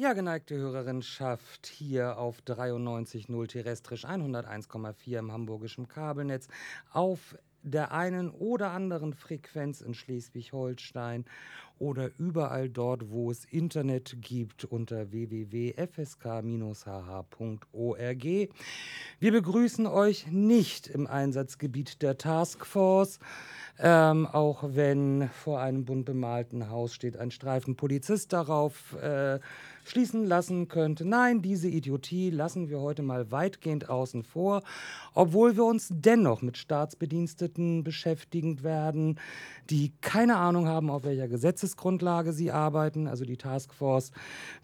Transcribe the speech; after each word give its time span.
Ja, 0.00 0.12
geneigte 0.12 0.56
Hörerinschaft, 0.56 1.66
hier 1.66 2.18
auf 2.18 2.40
93.0 2.46 3.48
terrestrisch 3.48 4.04
101,4 4.04 5.18
im 5.18 5.32
hamburgischen 5.32 5.88
Kabelnetz, 5.88 6.46
auf 6.92 7.36
der 7.64 7.90
einen 7.90 8.30
oder 8.30 8.70
anderen 8.70 9.12
Frequenz 9.12 9.80
in 9.80 9.94
Schleswig-Holstein 9.94 11.24
oder 11.78 12.10
überall 12.18 12.68
dort, 12.68 13.10
wo 13.10 13.30
es 13.30 13.44
Internet 13.44 14.16
gibt, 14.20 14.64
unter 14.64 15.10
www.fsk-hh.org. 15.12 15.68
Wir 19.20 19.32
begrüßen 19.32 19.86
euch 19.86 20.26
nicht 20.30 20.86
im 20.88 21.06
Einsatzgebiet 21.06 22.02
der 22.02 22.18
Taskforce, 22.18 23.18
ähm, 23.78 24.26
auch 24.26 24.64
wenn 24.74 25.28
vor 25.30 25.60
einem 25.60 25.84
bunt 25.84 26.04
bemalten 26.04 26.68
Haus 26.70 26.94
steht 26.94 27.16
ein 27.16 27.30
Streifen 27.30 27.76
Polizist 27.76 28.32
darauf. 28.32 28.94
Äh, 28.94 29.38
schließen 29.88 30.24
lassen 30.24 30.68
könnte. 30.68 31.04
Nein, 31.04 31.42
diese 31.42 31.68
Idiotie 31.68 32.30
lassen 32.30 32.68
wir 32.68 32.80
heute 32.80 33.02
mal 33.02 33.30
weitgehend 33.30 33.88
außen 33.88 34.22
vor, 34.22 34.62
obwohl 35.14 35.56
wir 35.56 35.64
uns 35.64 35.88
dennoch 35.90 36.42
mit 36.42 36.56
Staatsbediensteten 36.56 37.82
beschäftigen 37.84 38.62
werden, 38.62 39.18
die 39.70 39.92
keine 40.00 40.36
Ahnung 40.36 40.68
haben, 40.68 40.90
auf 40.90 41.04
welcher 41.04 41.28
Gesetzesgrundlage 41.68 42.32
sie 42.32 42.50
arbeiten. 42.50 43.06
Also 43.06 43.24
die 43.24 43.36
Taskforce 43.36 44.12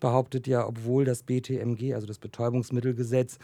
behauptet 0.00 0.46
ja, 0.46 0.66
obwohl 0.66 1.04
das 1.04 1.22
BTMG, 1.22 1.94
also 1.94 2.06
das 2.06 2.18
Betäubungsmittelgesetz, 2.18 3.38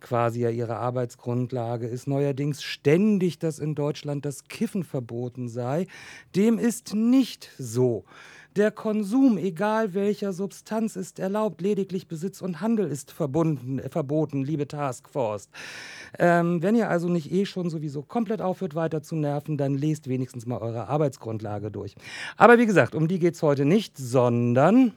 quasi 0.00 0.40
ja 0.40 0.50
ihre 0.50 0.76
Arbeitsgrundlage 0.76 1.86
ist, 1.86 2.06
neuerdings 2.06 2.62
ständig, 2.62 3.38
dass 3.38 3.58
in 3.58 3.74
Deutschland 3.74 4.24
das 4.24 4.44
Kiffen 4.44 4.84
verboten 4.84 5.48
sei. 5.48 5.86
Dem 6.34 6.58
ist 6.58 6.94
nicht 6.94 7.50
so. 7.58 8.04
Der 8.56 8.70
Konsum, 8.70 9.36
egal 9.36 9.92
welcher 9.92 10.32
Substanz, 10.32 10.96
ist 10.96 11.18
erlaubt. 11.18 11.60
Lediglich 11.60 12.08
Besitz 12.08 12.40
und 12.40 12.62
Handel 12.62 12.86
ist 12.86 13.12
verbunden, 13.12 13.78
äh, 13.78 13.90
verboten, 13.90 14.44
liebe 14.44 14.66
Taskforce. 14.66 15.50
Ähm, 16.18 16.62
wenn 16.62 16.74
ihr 16.74 16.88
also 16.88 17.10
nicht 17.10 17.30
eh 17.30 17.44
schon 17.44 17.68
sowieso 17.68 18.00
komplett 18.00 18.40
aufhört, 18.40 18.74
weiter 18.74 19.02
zu 19.02 19.14
nerven, 19.14 19.58
dann 19.58 19.74
lest 19.74 20.08
wenigstens 20.08 20.46
mal 20.46 20.56
eure 20.56 20.88
Arbeitsgrundlage 20.88 21.70
durch. 21.70 21.96
Aber 22.38 22.58
wie 22.58 22.64
gesagt, 22.64 22.94
um 22.94 23.08
die 23.08 23.18
geht 23.18 23.34
es 23.34 23.42
heute 23.42 23.66
nicht, 23.66 23.98
sondern. 23.98 24.92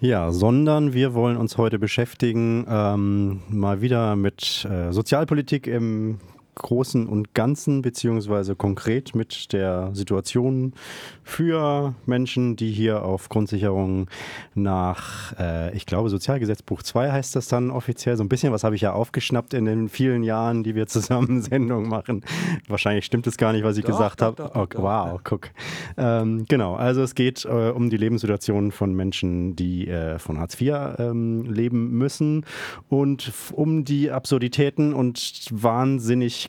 Ja, 0.00 0.32
sondern 0.32 0.92
wir 0.92 1.14
wollen 1.14 1.36
uns 1.36 1.56
heute 1.56 1.78
beschäftigen, 1.78 2.66
ähm, 2.68 3.42
mal 3.48 3.80
wieder 3.80 4.16
mit 4.16 4.66
äh, 4.68 4.92
Sozialpolitik 4.92 5.68
im 5.68 6.18
Großen 6.60 7.06
und 7.06 7.34
Ganzen, 7.34 7.82
beziehungsweise 7.82 8.54
konkret 8.54 9.14
mit 9.14 9.52
der 9.52 9.90
Situation 9.94 10.74
für 11.22 11.94
Menschen, 12.06 12.56
die 12.56 12.70
hier 12.70 13.04
auf 13.04 13.28
Grundsicherung 13.28 14.08
nach, 14.54 15.38
äh, 15.38 15.74
ich 15.76 15.86
glaube, 15.86 16.10
Sozialgesetzbuch 16.10 16.82
2 16.82 17.12
heißt 17.12 17.36
das 17.36 17.48
dann 17.48 17.70
offiziell. 17.70 18.16
So 18.16 18.24
ein 18.24 18.28
bisschen 18.28 18.52
was 18.52 18.64
habe 18.64 18.74
ich 18.74 18.82
ja 18.82 18.92
aufgeschnappt 18.92 19.54
in 19.54 19.64
den 19.64 19.88
vielen 19.88 20.22
Jahren, 20.22 20.62
die 20.62 20.74
wir 20.74 20.86
zusammen 20.86 21.40
Sendungen 21.50 21.88
machen. 21.88 22.24
Wahrscheinlich 22.68 23.04
stimmt 23.04 23.26
es 23.26 23.36
gar 23.36 23.52
nicht, 23.52 23.64
was 23.64 23.76
ich 23.76 23.84
doch, 23.84 23.92
gesagt 23.92 24.22
habe. 24.22 24.50
Oh, 24.54 24.66
wow, 24.74 25.20
guck. 25.24 25.50
Ähm, 25.96 26.44
genau, 26.48 26.74
also 26.74 27.02
es 27.02 27.14
geht 27.14 27.44
äh, 27.44 27.70
um 27.70 27.90
die 27.90 27.96
Lebenssituation 27.96 28.72
von 28.72 28.94
Menschen, 28.94 29.56
die 29.56 29.88
äh, 29.88 30.18
von 30.18 30.38
Hartz 30.38 30.60
IV 30.60 30.74
ähm, 30.98 31.44
leben 31.50 31.90
müssen 31.90 32.44
und 32.88 33.32
um 33.52 33.84
die 33.84 34.10
Absurditäten 34.10 34.92
und 34.92 35.48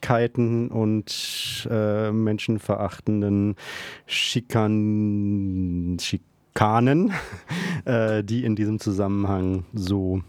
Wahnsinnigkeiten 0.02 0.70
und 0.70 1.68
äh, 1.70 2.12
menschenverachtenden 2.12 3.56
Schikanen 4.06 5.98
Schikan 6.00 6.32
Schikanen, 6.54 7.14
äh, 7.86 8.24
die 8.24 8.44
in 8.44 8.56
diesem 8.56 8.80
Zusammenhang 8.80 9.66
so 9.74 10.22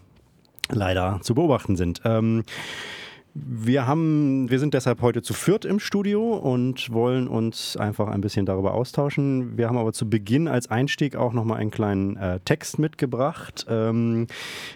leider 0.69 1.21
zu 1.23 1.35
beobachten 1.35 1.77
sind. 1.77 2.01
Ähm, 2.05 2.45
wir 3.35 3.87
haben, 3.87 4.51
wir 4.51 4.59
sind 4.59 4.75
deshalb 4.75 5.01
heute 5.01 5.23
zu 5.23 5.33
viert 5.33 5.65
im 5.65 5.81
Studio 5.81 6.35
und 6.35 6.93
wollen 6.93 7.29
uns 7.29 7.79
einfach 7.79 8.09
ein 8.09 8.21
bisschen 8.21 8.45
darüber 8.45 8.75
austauschen. 8.75 9.57
Wir 9.57 9.69
haben 9.69 9.79
aber 9.79 9.95
zu 9.95 10.11
Beginn 10.11 10.49
als 10.49 10.71
Einstieg 10.71 11.17
auch 11.17 11.33
nochmal 11.33 11.59
einen 11.59 11.71
kleinen 11.71 12.17
äh, 12.19 12.41
Text 12.41 12.79
mitgebracht. 12.79 13.65
Ähm, 13.71 14.27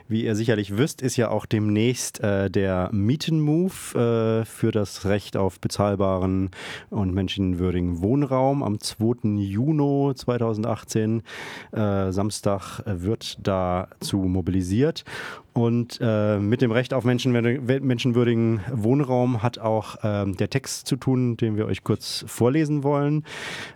wie 0.08 0.24
ihr 0.24 0.34
sicherlich 0.34 0.78
wisst, 0.78 1.02
ist 1.02 1.16
ja 1.18 1.28
auch 1.28 1.44
demnächst 1.44 2.20
äh, 2.20 2.50
der 2.50 2.88
Mietenmove 2.92 3.94
äh, 3.94 4.44
für 4.46 4.70
das 4.72 5.04
Recht 5.04 5.36
auf 5.36 5.60
bezahlbaren 5.60 6.50
und 6.88 7.12
menschenwürdigen 7.12 8.00
Wohnraum 8.00 8.62
am 8.62 8.80
2. 8.80 9.36
Juni 9.38 10.14
2018. 10.14 11.22
Äh, 11.72 12.10
Samstag 12.10 12.82
wird 12.86 13.36
dazu 13.46 14.16
mobilisiert. 14.16 15.04
Und 15.56 16.00
äh, 16.02 16.38
mit 16.38 16.60
dem 16.60 16.70
Recht 16.70 16.92
auf 16.92 17.04
menschenwürdigen 17.04 18.60
Wohnraum 18.70 19.42
hat 19.42 19.58
auch 19.58 19.96
ähm, 20.02 20.36
der 20.36 20.50
Text 20.50 20.86
zu 20.86 20.96
tun, 20.96 21.38
den 21.38 21.56
wir 21.56 21.64
euch 21.64 21.82
kurz 21.82 22.26
vorlesen 22.28 22.82
wollen. 22.82 23.24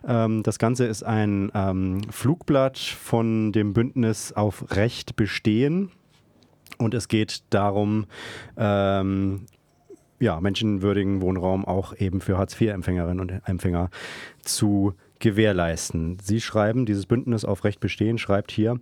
Ähm, 0.06 0.42
das 0.42 0.58
Ganze 0.58 0.84
ist 0.84 1.04
ein 1.04 1.50
ähm, 1.54 2.02
Flugblatt 2.10 2.76
von 2.76 3.52
dem 3.52 3.72
Bündnis 3.72 4.34
auf 4.34 4.76
Recht 4.76 5.16
bestehen. 5.16 5.90
Und 6.76 6.92
es 6.92 7.08
geht 7.08 7.44
darum, 7.48 8.04
ähm, 8.58 9.46
ja, 10.18 10.38
menschenwürdigen 10.38 11.22
Wohnraum 11.22 11.64
auch 11.64 11.96
eben 11.96 12.20
für 12.20 12.36
Hartz-IV-Empfängerinnen 12.36 13.20
und 13.20 13.40
Empfänger 13.46 13.88
zu 14.42 14.92
gewährleisten. 15.18 16.18
Sie 16.22 16.42
schreiben, 16.42 16.84
dieses 16.84 17.06
Bündnis 17.06 17.46
auf 17.46 17.64
Recht 17.64 17.80
bestehen, 17.80 18.18
schreibt 18.18 18.50
hier, 18.50 18.78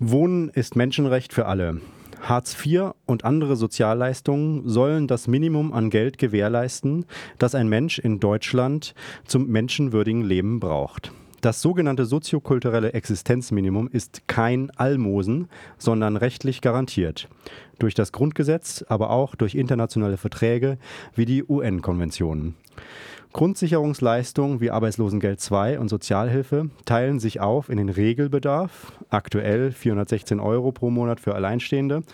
Wohnen 0.00 0.48
ist 0.48 0.74
Menschenrecht 0.74 1.32
für 1.32 1.46
alle. 1.46 1.80
Hartz 2.20 2.56
IV 2.64 2.94
und 3.06 3.24
andere 3.24 3.54
Sozialleistungen 3.54 4.68
sollen 4.68 5.06
das 5.06 5.28
Minimum 5.28 5.72
an 5.72 5.88
Geld 5.88 6.18
gewährleisten, 6.18 7.06
das 7.38 7.54
ein 7.54 7.68
Mensch 7.68 8.00
in 8.00 8.18
Deutschland 8.18 8.94
zum 9.24 9.46
menschenwürdigen 9.46 10.22
Leben 10.22 10.58
braucht. 10.58 11.12
Das 11.42 11.62
sogenannte 11.62 12.06
soziokulturelle 12.06 12.92
Existenzminimum 12.92 13.86
ist 13.86 14.26
kein 14.26 14.70
Almosen, 14.70 15.48
sondern 15.78 16.16
rechtlich 16.16 16.60
garantiert. 16.60 17.28
Durch 17.78 17.94
das 17.94 18.10
Grundgesetz, 18.10 18.84
aber 18.88 19.10
auch 19.10 19.36
durch 19.36 19.54
internationale 19.54 20.16
Verträge 20.16 20.78
wie 21.14 21.26
die 21.26 21.44
UN-Konventionen. 21.44 22.56
Grundsicherungsleistungen 23.34 24.60
wie 24.60 24.70
Arbeitslosengeld 24.70 25.40
II 25.50 25.78
und 25.78 25.88
Sozialhilfe 25.88 26.70
teilen 26.84 27.18
sich 27.18 27.40
auf 27.40 27.68
in 27.68 27.78
den 27.78 27.88
Regelbedarf, 27.88 28.92
aktuell 29.10 29.72
416 29.72 30.38
Euro 30.38 30.70
pro 30.70 30.88
Monat 30.88 31.18
für 31.18 31.34
Alleinstehende, 31.34 32.04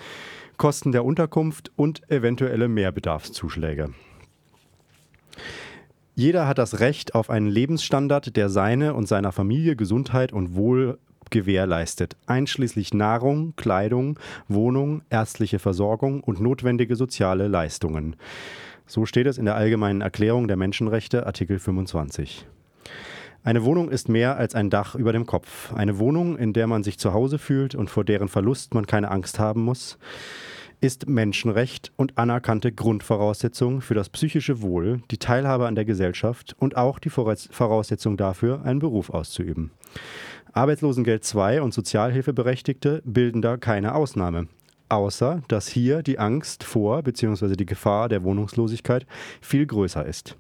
Kosten 0.57 0.93
der 0.93 1.05
Unterkunft 1.05 1.73
und 1.77 2.11
eventuelle 2.11 2.69
Mehrbedarfszuschläge. 2.69 3.91
Jeder 6.15 6.49
hat 6.49 6.57
das 6.57 6.81
Recht 6.81 7.15
auf 7.15 7.29
einen 7.29 7.49
Lebensstandard, 7.49 8.35
der 8.35 8.49
seine 8.49 8.95
und 8.95 9.07
seiner 9.07 9.33
Familie 9.33 9.77
Gesundheit 9.77 10.33
und 10.33 10.57
Wohl 10.57 10.99
gewährleistet, 11.29 12.17
einschließlich 12.25 12.95
Nahrung, 12.95 13.53
Kleidung, 13.57 14.19
Wohnung, 14.49 15.03
ärztliche 15.11 15.59
Versorgung 15.59 16.23
und 16.23 16.41
notwendige 16.41 16.97
soziale 16.97 17.47
Leistungen. 17.47 18.17
So 18.91 19.07
steht 19.07 19.29
es 19.29 19.39
in 19.39 19.45
der 19.45 19.55
Allgemeinen 19.55 20.01
Erklärung 20.01 20.49
der 20.49 20.57
Menschenrechte, 20.57 21.25
Artikel 21.25 21.61
25. 21.61 22.45
Eine 23.45 23.65
Wohnung 23.65 23.89
ist 23.89 24.09
mehr 24.09 24.37
als 24.37 24.57
ein 24.57 24.69
Dach 24.69 24.97
über 24.97 25.13
dem 25.13 25.27
Kopf. 25.27 25.73
Eine 25.73 26.01
Wohnung, 26.01 26.37
in 26.37 26.53
der 26.53 26.67
man 26.67 26.83
sich 26.83 26.99
zu 26.99 27.15
Hause 27.15 27.39
fühlt 27.39 27.77
und 27.77 27.89
vor 27.89 28.05
deren 28.05 28.27
Verlust 28.27 28.75
man 28.75 28.89
keine 28.89 29.13
Angst 29.13 29.39
haben 29.39 29.63
muss, 29.63 29.97
ist 30.81 31.09
Menschenrecht 31.09 31.93
und 31.95 32.19
anerkannte 32.19 32.73
Grundvoraussetzung 32.73 33.81
für 33.81 33.95
das 33.95 34.09
psychische 34.09 34.61
Wohl, 34.61 35.03
die 35.13 35.19
Teilhabe 35.19 35.69
an 35.69 35.77
der 35.77 35.85
Gesellschaft 35.85 36.57
und 36.59 36.77
auch 36.77 36.99
die 36.99 37.11
Voraussetzung 37.11 38.17
dafür, 38.17 38.65
einen 38.65 38.81
Beruf 38.81 39.11
auszuüben. 39.11 39.71
Arbeitslosengeld 40.53 41.33
II 41.33 41.61
und 41.61 41.73
Sozialhilfeberechtigte 41.73 43.03
bilden 43.05 43.41
da 43.41 43.57
keine 43.57 43.95
Ausnahme 43.95 44.49
außer 44.91 45.43
dass 45.49 45.69
hier 45.69 46.03
die 46.03 46.19
Angst 46.19 46.65
vor 46.65 47.03
bzw. 47.03 47.57
die 47.57 47.67
Gefahr 47.67 48.09
der 48.09 48.23
Wohnungslosigkeit 48.25 49.07
viel 49.41 49.67
größer 49.67 50.05
ist. 50.05 50.37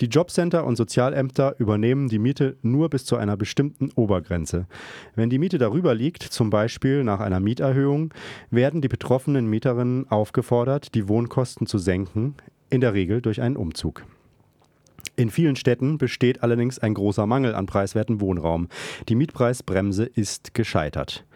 Die 0.00 0.06
Jobcenter 0.06 0.64
und 0.64 0.76
Sozialämter 0.76 1.54
übernehmen 1.58 2.08
die 2.08 2.18
Miete 2.18 2.56
nur 2.62 2.88
bis 2.88 3.04
zu 3.04 3.16
einer 3.16 3.36
bestimmten 3.36 3.90
Obergrenze. 3.94 4.66
Wenn 5.14 5.30
die 5.30 5.38
Miete 5.38 5.58
darüber 5.58 5.94
liegt, 5.94 6.22
zum 6.22 6.50
Beispiel 6.50 7.04
nach 7.04 7.20
einer 7.20 7.40
Mieterhöhung, 7.40 8.14
werden 8.50 8.80
die 8.80 8.88
betroffenen 8.88 9.46
Mieterinnen 9.46 10.10
aufgefordert, 10.10 10.94
die 10.94 11.08
Wohnkosten 11.08 11.66
zu 11.66 11.78
senken, 11.78 12.34
in 12.70 12.80
der 12.80 12.94
Regel 12.94 13.20
durch 13.20 13.42
einen 13.42 13.56
Umzug. 13.56 14.04
In 15.16 15.30
vielen 15.30 15.56
Städten 15.56 15.98
besteht 15.98 16.42
allerdings 16.42 16.78
ein 16.78 16.94
großer 16.94 17.26
Mangel 17.26 17.54
an 17.54 17.66
preiswertem 17.66 18.20
Wohnraum. 18.20 18.68
Die 19.08 19.14
Mietpreisbremse 19.14 20.04
ist 20.04 20.54
gescheitert. 20.54 21.26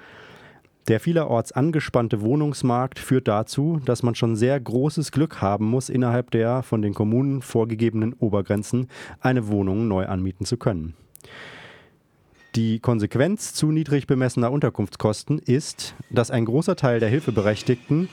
Der 0.89 1.01
vielerorts 1.01 1.53
angespannte 1.53 2.21
Wohnungsmarkt 2.21 2.99
führt 2.99 3.27
dazu, 3.27 3.81
dass 3.87 4.03
man 4.03 4.15
schon 4.15 4.37
sehr 4.37 4.61
großes 4.61 5.13
Glück 5.13 5.41
haben 5.41 5.65
muss, 5.65 5.89
innerhalb 5.89 6.31
der 6.31 6.63
von 6.63 6.83
den 6.83 6.93
Kommunen 6.93 7.41
vorgegebenen 7.41 8.13
Obergrenzen 8.13 8.89
eine 9.21 9.49
Wohnung 9.49 9.89
neu 9.89 10.07
anmieten 10.07 10.45
zu 10.45 10.59
können. 10.59 10.95
Die 12.55 12.81
Konsequenz 12.81 13.55
zu 13.55 13.73
niedrig 13.73 14.07
bemessener 14.07 14.53
Unterkunftskosten 14.53 15.39
ist, 15.39 15.95
dass 16.11 16.31
ein 16.31 16.45
großer 16.45 16.77
Teil 16.77 17.01
der 17.01 17.09
Hilfeberechtigten 17.09 18.09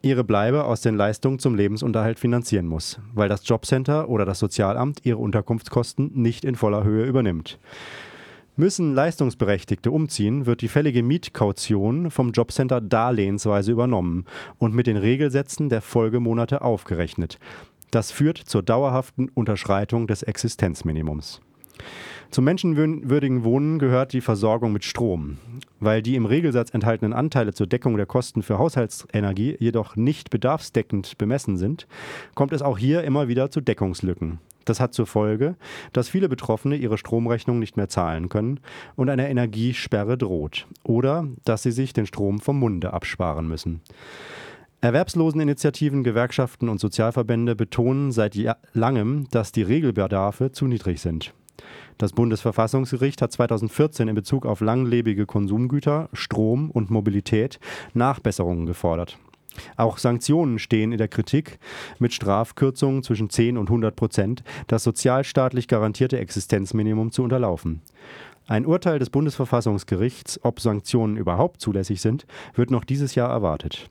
ihre 0.00 0.24
Bleibe 0.24 0.64
aus 0.64 0.80
den 0.80 0.96
Leistungen 0.96 1.38
zum 1.38 1.54
Lebensunterhalt 1.54 2.18
finanzieren 2.18 2.66
muss, 2.66 2.98
weil 3.14 3.28
das 3.28 3.46
Jobcenter 3.46 4.08
oder 4.08 4.24
das 4.24 4.40
Sozialamt 4.40 5.00
ihre 5.04 5.18
Unterkunftskosten 5.18 6.10
nicht 6.14 6.44
in 6.44 6.56
voller 6.56 6.82
Höhe 6.82 7.04
übernimmt. 7.04 7.58
Müssen 8.54 8.94
Leistungsberechtigte 8.94 9.90
umziehen, 9.90 10.44
wird 10.44 10.60
die 10.60 10.68
fällige 10.68 11.02
Mietkaution 11.02 12.10
vom 12.10 12.32
Jobcenter 12.32 12.82
darlehensweise 12.82 13.72
übernommen 13.72 14.26
und 14.58 14.74
mit 14.74 14.86
den 14.86 14.98
Regelsätzen 14.98 15.70
der 15.70 15.80
Folgemonate 15.80 16.60
aufgerechnet. 16.60 17.38
Das 17.90 18.10
führt 18.10 18.36
zur 18.36 18.62
dauerhaften 18.62 19.30
Unterschreitung 19.30 20.06
des 20.06 20.22
Existenzminimums. 20.22 21.40
Zum 22.30 22.44
menschenwürdigen 22.44 23.42
Wohnen 23.44 23.78
gehört 23.78 24.12
die 24.12 24.20
Versorgung 24.20 24.72
mit 24.72 24.84
Strom. 24.84 25.38
Weil 25.80 26.02
die 26.02 26.16
im 26.16 26.26
Regelsatz 26.26 26.74
enthaltenen 26.74 27.14
Anteile 27.14 27.54
zur 27.54 27.66
Deckung 27.66 27.96
der 27.96 28.06
Kosten 28.06 28.42
für 28.42 28.58
Haushaltsenergie 28.58 29.56
jedoch 29.60 29.96
nicht 29.96 30.28
bedarfsdeckend 30.28 31.16
bemessen 31.16 31.56
sind, 31.56 31.86
kommt 32.34 32.52
es 32.52 32.60
auch 32.60 32.76
hier 32.76 33.02
immer 33.04 33.28
wieder 33.28 33.50
zu 33.50 33.62
Deckungslücken. 33.62 34.40
Das 34.64 34.80
hat 34.80 34.94
zur 34.94 35.06
Folge, 35.06 35.56
dass 35.92 36.08
viele 36.08 36.28
Betroffene 36.28 36.76
ihre 36.76 36.98
Stromrechnung 36.98 37.58
nicht 37.58 37.76
mehr 37.76 37.88
zahlen 37.88 38.28
können 38.28 38.60
und 38.96 39.08
eine 39.08 39.28
Energiesperre 39.28 40.16
droht 40.18 40.66
oder 40.84 41.28
dass 41.44 41.62
sie 41.62 41.72
sich 41.72 41.92
den 41.92 42.06
Strom 42.06 42.40
vom 42.40 42.58
Munde 42.58 42.92
absparen 42.92 43.48
müssen. 43.48 43.80
Erwerbsloseninitiativen, 44.80 46.02
Gewerkschaften 46.02 46.68
und 46.68 46.80
Sozialverbände 46.80 47.54
betonen 47.54 48.10
seit 48.10 48.36
langem, 48.72 49.28
dass 49.30 49.52
die 49.52 49.62
Regelbedarfe 49.62 50.50
zu 50.50 50.66
niedrig 50.66 51.00
sind. 51.00 51.32
Das 51.98 52.12
Bundesverfassungsgericht 52.12 53.22
hat 53.22 53.30
2014 53.30 54.08
in 54.08 54.14
Bezug 54.16 54.44
auf 54.44 54.60
langlebige 54.60 55.24
Konsumgüter, 55.24 56.08
Strom 56.12 56.70
und 56.70 56.90
Mobilität 56.90 57.60
Nachbesserungen 57.94 58.66
gefordert. 58.66 59.18
Auch 59.76 59.98
Sanktionen 59.98 60.58
stehen 60.58 60.92
in 60.92 60.98
der 60.98 61.08
Kritik, 61.08 61.58
mit 61.98 62.12
Strafkürzungen 62.12 63.02
zwischen 63.02 63.30
10 63.30 63.56
und 63.56 63.68
100 63.68 63.94
Prozent 63.94 64.42
das 64.66 64.84
sozialstaatlich 64.84 65.68
garantierte 65.68 66.18
Existenzminimum 66.18 67.12
zu 67.12 67.22
unterlaufen. 67.22 67.82
Ein 68.46 68.66
Urteil 68.66 68.98
des 68.98 69.10
Bundesverfassungsgerichts, 69.10 70.40
ob 70.42 70.60
Sanktionen 70.60 71.16
überhaupt 71.16 71.60
zulässig 71.60 72.00
sind, 72.00 72.26
wird 72.54 72.70
noch 72.70 72.84
dieses 72.84 73.14
Jahr 73.14 73.30
erwartet. 73.30 73.88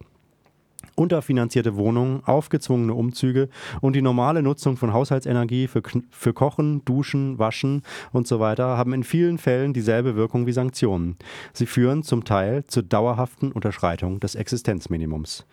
Unterfinanzierte 0.95 1.75
Wohnungen, 1.75 2.23
aufgezwungene 2.25 2.93
Umzüge 2.93 3.49
und 3.81 3.95
die 3.95 4.01
normale 4.01 4.41
Nutzung 4.41 4.77
von 4.77 4.93
Haushaltsenergie 4.93 5.67
für, 5.67 5.81
für 6.09 6.33
Kochen, 6.33 6.83
Duschen, 6.85 7.39
Waschen 7.39 7.83
und 8.11 8.27
so 8.27 8.39
weiter 8.39 8.77
haben 8.77 8.93
in 8.93 9.03
vielen 9.03 9.37
Fällen 9.37 9.73
dieselbe 9.73 10.15
Wirkung 10.15 10.47
wie 10.47 10.51
Sanktionen. 10.51 11.17
Sie 11.53 11.65
führen 11.65 12.03
zum 12.03 12.23
Teil 12.23 12.65
zur 12.65 12.83
dauerhaften 12.83 13.51
Unterschreitung 13.51 14.19
des 14.19 14.35
Existenzminimums. 14.35 15.45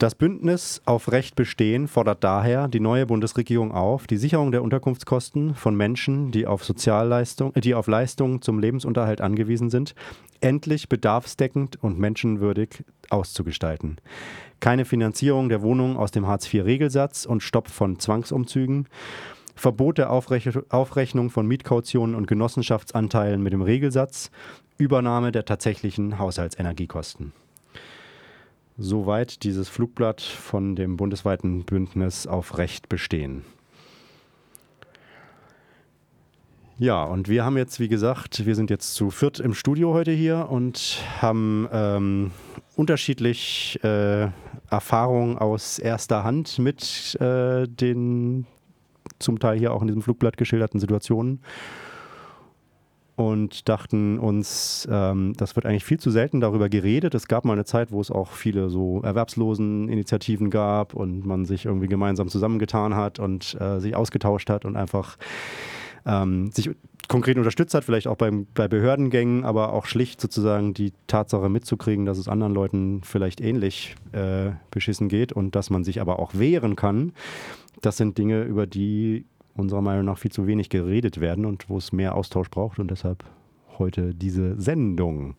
Das 0.00 0.14
Bündnis 0.14 0.80
auf 0.86 1.12
Recht 1.12 1.36
bestehen 1.36 1.86
fordert 1.86 2.24
daher 2.24 2.68
die 2.68 2.80
neue 2.80 3.04
Bundesregierung 3.04 3.70
auf, 3.70 4.06
die 4.06 4.16
Sicherung 4.16 4.50
der 4.50 4.62
Unterkunftskosten 4.62 5.54
von 5.54 5.76
Menschen, 5.76 6.30
die 6.30 6.46
auf 6.46 6.64
Sozialleistung, 6.64 7.52
die 7.52 7.74
auf 7.74 7.86
Leistungen 7.86 8.40
zum 8.40 8.60
Lebensunterhalt 8.60 9.20
angewiesen 9.20 9.68
sind, 9.68 9.94
endlich 10.40 10.88
bedarfsdeckend 10.88 11.82
und 11.82 11.98
menschenwürdig 11.98 12.82
auszugestalten. 13.10 13.98
Keine 14.58 14.86
Finanzierung 14.86 15.50
der 15.50 15.60
Wohnungen 15.60 15.98
aus 15.98 16.12
dem 16.12 16.26
Hartz-IV-Regelsatz 16.26 17.26
und 17.26 17.42
Stopp 17.42 17.68
von 17.68 17.98
Zwangsumzügen. 17.98 18.88
Verbot 19.54 19.98
der 19.98 20.10
Aufrechnung 20.10 21.28
von 21.28 21.46
Mietkautionen 21.46 22.14
und 22.14 22.26
Genossenschaftsanteilen 22.26 23.42
mit 23.42 23.52
dem 23.52 23.60
Regelsatz. 23.60 24.30
Übernahme 24.78 25.30
der 25.30 25.44
tatsächlichen 25.44 26.18
Haushaltsenergiekosten. 26.18 27.34
Soweit 28.82 29.44
dieses 29.44 29.68
Flugblatt 29.68 30.22
von 30.22 30.74
dem 30.74 30.96
bundesweiten 30.96 31.64
Bündnis 31.64 32.26
auf 32.26 32.56
Recht 32.56 32.88
bestehen. 32.88 33.44
Ja, 36.78 37.04
und 37.04 37.28
wir 37.28 37.44
haben 37.44 37.58
jetzt, 37.58 37.78
wie 37.78 37.88
gesagt, 37.88 38.46
wir 38.46 38.54
sind 38.54 38.70
jetzt 38.70 38.94
zu 38.94 39.10
viert 39.10 39.38
im 39.38 39.52
Studio 39.52 39.92
heute 39.92 40.12
hier 40.12 40.48
und 40.48 40.96
haben 41.20 41.68
ähm, 41.70 42.30
unterschiedlich 42.74 43.78
äh, 43.84 44.28
Erfahrungen 44.70 45.36
aus 45.36 45.78
erster 45.78 46.24
Hand 46.24 46.58
mit 46.58 47.18
äh, 47.20 47.68
den 47.68 48.46
zum 49.18 49.38
Teil 49.40 49.58
hier 49.58 49.74
auch 49.74 49.82
in 49.82 49.88
diesem 49.88 50.00
Flugblatt 50.00 50.38
geschilderten 50.38 50.80
Situationen 50.80 51.42
und 53.20 53.68
dachten 53.68 54.18
uns, 54.18 54.88
ähm, 54.90 55.34
das 55.36 55.54
wird 55.54 55.66
eigentlich 55.66 55.84
viel 55.84 56.00
zu 56.00 56.10
selten 56.10 56.40
darüber 56.40 56.70
geredet. 56.70 57.14
Es 57.14 57.28
gab 57.28 57.44
mal 57.44 57.52
eine 57.52 57.66
Zeit, 57.66 57.92
wo 57.92 58.00
es 58.00 58.10
auch 58.10 58.32
viele 58.32 58.70
so 58.70 59.02
Erwerbsloseninitiativen 59.02 60.48
gab 60.48 60.94
und 60.94 61.26
man 61.26 61.44
sich 61.44 61.66
irgendwie 61.66 61.86
gemeinsam 61.86 62.28
zusammengetan 62.28 62.94
hat 62.96 63.18
und 63.18 63.60
äh, 63.60 63.78
sich 63.78 63.94
ausgetauscht 63.94 64.48
hat 64.48 64.64
und 64.64 64.74
einfach 64.74 65.18
ähm, 66.06 66.50
sich 66.50 66.70
konkret 67.08 67.36
unterstützt 67.36 67.74
hat, 67.74 67.84
vielleicht 67.84 68.06
auch 68.06 68.16
beim, 68.16 68.46
bei 68.54 68.68
Behördengängen, 68.68 69.44
aber 69.44 69.74
auch 69.74 69.84
schlicht 69.84 70.18
sozusagen 70.18 70.72
die 70.72 70.94
Tatsache 71.06 71.50
mitzukriegen, 71.50 72.06
dass 72.06 72.16
es 72.16 72.26
anderen 72.26 72.54
Leuten 72.54 73.02
vielleicht 73.04 73.42
ähnlich 73.42 73.96
äh, 74.12 74.52
beschissen 74.70 75.10
geht 75.10 75.34
und 75.34 75.54
dass 75.54 75.68
man 75.68 75.84
sich 75.84 76.00
aber 76.00 76.20
auch 76.20 76.32
wehren 76.32 76.74
kann. 76.74 77.12
Das 77.82 77.98
sind 77.98 78.16
Dinge, 78.16 78.44
über 78.44 78.66
die 78.66 79.26
unserer 79.60 79.82
Meinung 79.82 80.04
nach 80.04 80.18
viel 80.18 80.32
zu 80.32 80.46
wenig 80.46 80.68
geredet 80.68 81.20
werden 81.20 81.44
und 81.46 81.68
wo 81.68 81.78
es 81.78 81.92
mehr 81.92 82.14
Austausch 82.14 82.50
braucht 82.50 82.78
und 82.78 82.90
deshalb 82.90 83.24
heute 83.78 84.14
diese 84.14 84.60
Sendung. 84.60 85.36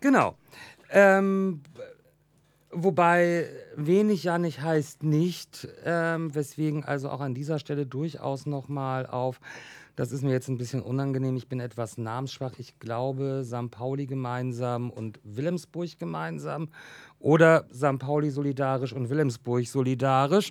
Genau. 0.00 0.36
Ähm, 0.90 1.62
wobei 2.70 3.46
wenig 3.76 4.24
ja 4.24 4.38
nicht 4.38 4.60
heißt 4.60 5.02
nicht, 5.02 5.68
ähm, 5.84 6.34
weswegen 6.34 6.84
also 6.84 7.08
auch 7.08 7.20
an 7.20 7.34
dieser 7.34 7.58
Stelle 7.58 7.86
durchaus 7.86 8.46
nochmal 8.46 9.06
auf, 9.06 9.40
das 9.96 10.10
ist 10.10 10.22
mir 10.22 10.32
jetzt 10.32 10.48
ein 10.48 10.58
bisschen 10.58 10.82
unangenehm, 10.82 11.36
ich 11.36 11.48
bin 11.48 11.60
etwas 11.60 11.98
namensschwach, 11.98 12.58
ich 12.58 12.78
glaube 12.80 13.42
St. 13.44 13.70
Pauli 13.70 14.06
gemeinsam 14.06 14.90
und 14.90 15.20
Wilhelmsburg 15.22 15.98
gemeinsam 15.98 16.68
oder 17.20 17.66
St. 17.72 17.98
Pauli 17.98 18.30
solidarisch 18.30 18.92
und 18.92 19.08
Wilhelmsburg 19.08 19.66
solidarisch. 19.66 20.50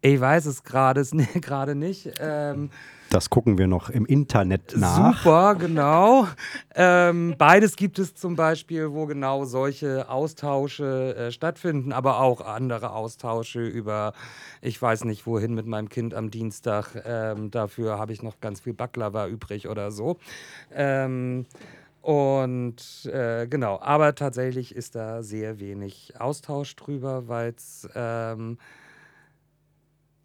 Ich 0.00 0.20
weiß 0.20 0.46
es 0.46 0.62
gerade 0.62 1.02
gerade 1.40 1.74
nicht. 1.74 2.10
Ähm, 2.20 2.70
das 3.10 3.30
gucken 3.30 3.56
wir 3.56 3.66
noch 3.66 3.88
im 3.88 4.04
Internet 4.04 4.74
nach. 4.76 5.22
Super, 5.22 5.54
genau. 5.54 6.28
Ähm, 6.74 7.34
beides 7.38 7.76
gibt 7.76 7.98
es 7.98 8.14
zum 8.14 8.36
Beispiel, 8.36 8.92
wo 8.92 9.06
genau 9.06 9.46
solche 9.46 10.10
Austausche 10.10 11.16
äh, 11.16 11.32
stattfinden, 11.32 11.92
aber 11.92 12.20
auch 12.20 12.42
andere 12.42 12.92
Austausche 12.92 13.66
über, 13.66 14.12
ich 14.60 14.80
weiß 14.80 15.04
nicht 15.04 15.26
wohin 15.26 15.54
mit 15.54 15.66
meinem 15.66 15.88
Kind 15.88 16.12
am 16.12 16.30
Dienstag. 16.30 17.02
Ähm, 17.06 17.50
dafür 17.50 17.98
habe 17.98 18.12
ich 18.12 18.22
noch 18.22 18.40
ganz 18.40 18.60
viel 18.60 18.74
Baklava 18.74 19.26
übrig 19.26 19.68
oder 19.68 19.90
so. 19.90 20.18
Ähm, 20.74 21.46
und 22.02 23.06
äh, 23.06 23.46
genau, 23.48 23.80
aber 23.80 24.14
tatsächlich 24.14 24.74
ist 24.74 24.94
da 24.94 25.22
sehr 25.22 25.60
wenig 25.60 26.12
Austausch 26.18 26.76
drüber, 26.76 27.26
weil 27.26 27.54
es 27.56 27.88
ähm, 27.94 28.58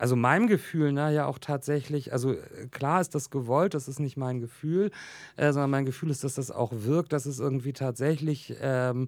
also 0.04 0.18
meinem 0.18 0.48
Gefühl 0.48 0.92
nach 0.92 1.12
ja 1.12 1.28
auch 1.28 1.40
tatsächlich, 1.40 2.12
also 2.12 2.34
äh, 2.34 2.68
klar 2.72 3.00
ist 3.00 3.16
das 3.16 3.30
gewollt, 3.30 3.74
das 3.74 3.88
ist 3.88 4.02
nicht 4.02 4.18
mein 4.18 4.42
Gefühl, 4.42 4.92
äh, 5.38 5.54
sondern 5.54 5.70
mein 5.70 5.86
Gefühl 5.86 6.10
ist, 6.10 6.26
dass 6.26 6.34
das 6.36 6.52
auch 6.52 6.74
wirkt, 6.74 7.14
dass 7.14 7.26
es 7.26 7.40
irgendwie 7.40 7.72
tatsächlich 7.72 8.54
ähm, 8.60 9.08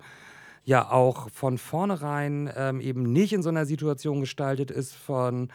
ja 0.63 0.89
auch 0.89 1.29
von 1.31 1.57
vornherein 1.57 2.49
ähm, 2.55 2.79
eben 2.79 3.11
nicht 3.11 3.33
in 3.33 3.43
so 3.43 3.49
einer 3.49 3.65
Situation 3.65 4.21
gestaltet 4.21 4.71
ist 4.71 4.95
von 4.95 5.49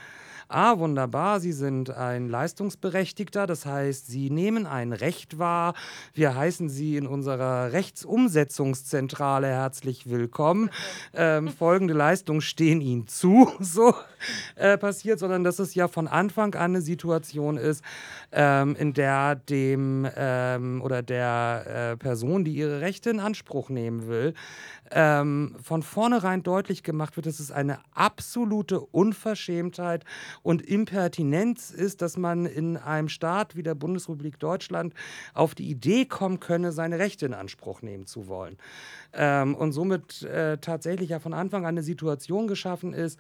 ah, 0.51 0.79
wunderbar, 0.79 1.41
Sie 1.41 1.53
sind 1.53 1.91
ein 1.91 2.29
Leistungsberechtigter, 2.29 3.47
das 3.47 3.67
heißt, 3.67 4.07
Sie 4.09 4.31
nehmen 4.31 4.67
ein 4.67 4.93
Recht 4.93 5.39
wahr. 5.39 5.75
Wir 6.13 6.35
heißen 6.35 6.69
Sie 6.69 6.97
in 6.97 7.07
unserer 7.07 7.73
Rechtsumsetzungszentrale 7.73 9.47
herzlich 9.47 10.11
willkommen. 10.11 10.71
Ähm, 11.15 11.49
folgende 11.49 11.95
Leistungen 11.95 12.41
stehen 12.41 12.81
Ihnen 12.81 13.07
zu, 13.07 13.51
so 13.61 13.95
äh, 14.57 14.77
passiert, 14.77 15.19
sondern 15.19 15.45
dass 15.45 15.59
es 15.59 15.75
ja 15.75 15.89
von 15.89 16.09
Anfang 16.09 16.55
an 16.55 16.73
eine 16.73 16.83
Situation 16.83 17.57
ist, 17.57 17.85
ähm, 18.33 18.75
in 18.77 18.93
der 18.93 19.37
dem 19.37 20.07
ähm, 20.17 20.83
oder 20.83 21.03
der 21.03 21.93
äh, 21.93 21.97
Person, 21.97 22.45
die 22.45 22.55
ihre 22.55 22.81
Rechte 22.81 23.11
in 23.11 23.21
Anspruch 23.21 23.69
nehmen 23.69 24.09
will, 24.09 24.35
ähm, 24.91 25.55
von 25.63 25.83
vornherein 25.83 26.43
deutlich 26.43 26.83
gemacht 26.83 27.17
wird, 27.17 27.27
dass 27.27 27.41
es 27.41 27.53
eine 27.53 27.79
absolute 27.95 28.81
Unverschämtheit 28.81 30.05
und 30.43 30.63
Impertinenz 30.63 31.71
ist, 31.71 32.03
dass 32.03 32.17
man 32.17 32.47
in 32.47 32.77
einem 32.77 33.09
Staat 33.09 33.57
wie 33.57 33.63
der 33.63 33.75
Bundesrepublik 33.75 34.39
Deutschland 34.39 34.95
auf 35.35 35.55
die 35.55 35.69
Idee 35.69 36.05
kommen 36.05 36.41
könne, 36.41 36.73
seine 36.73 36.99
Rechte 36.99 37.27
in 37.27 37.35
Anspruch 37.35 37.83
nehmen 37.83 38.07
zu 38.07 38.29
wollen. 38.29 38.57
Ähm, 39.13 39.55
und 39.55 39.73
somit 39.73 40.23
äh, 40.23 40.59
tatsächlich 40.59 41.11
ja 41.11 41.19
von 41.19 41.35
Anfang 41.35 41.65
an 41.65 41.75
eine 41.75 41.83
Situation 41.83 42.47
geschaffen 42.47 42.93
ist, 42.93 43.19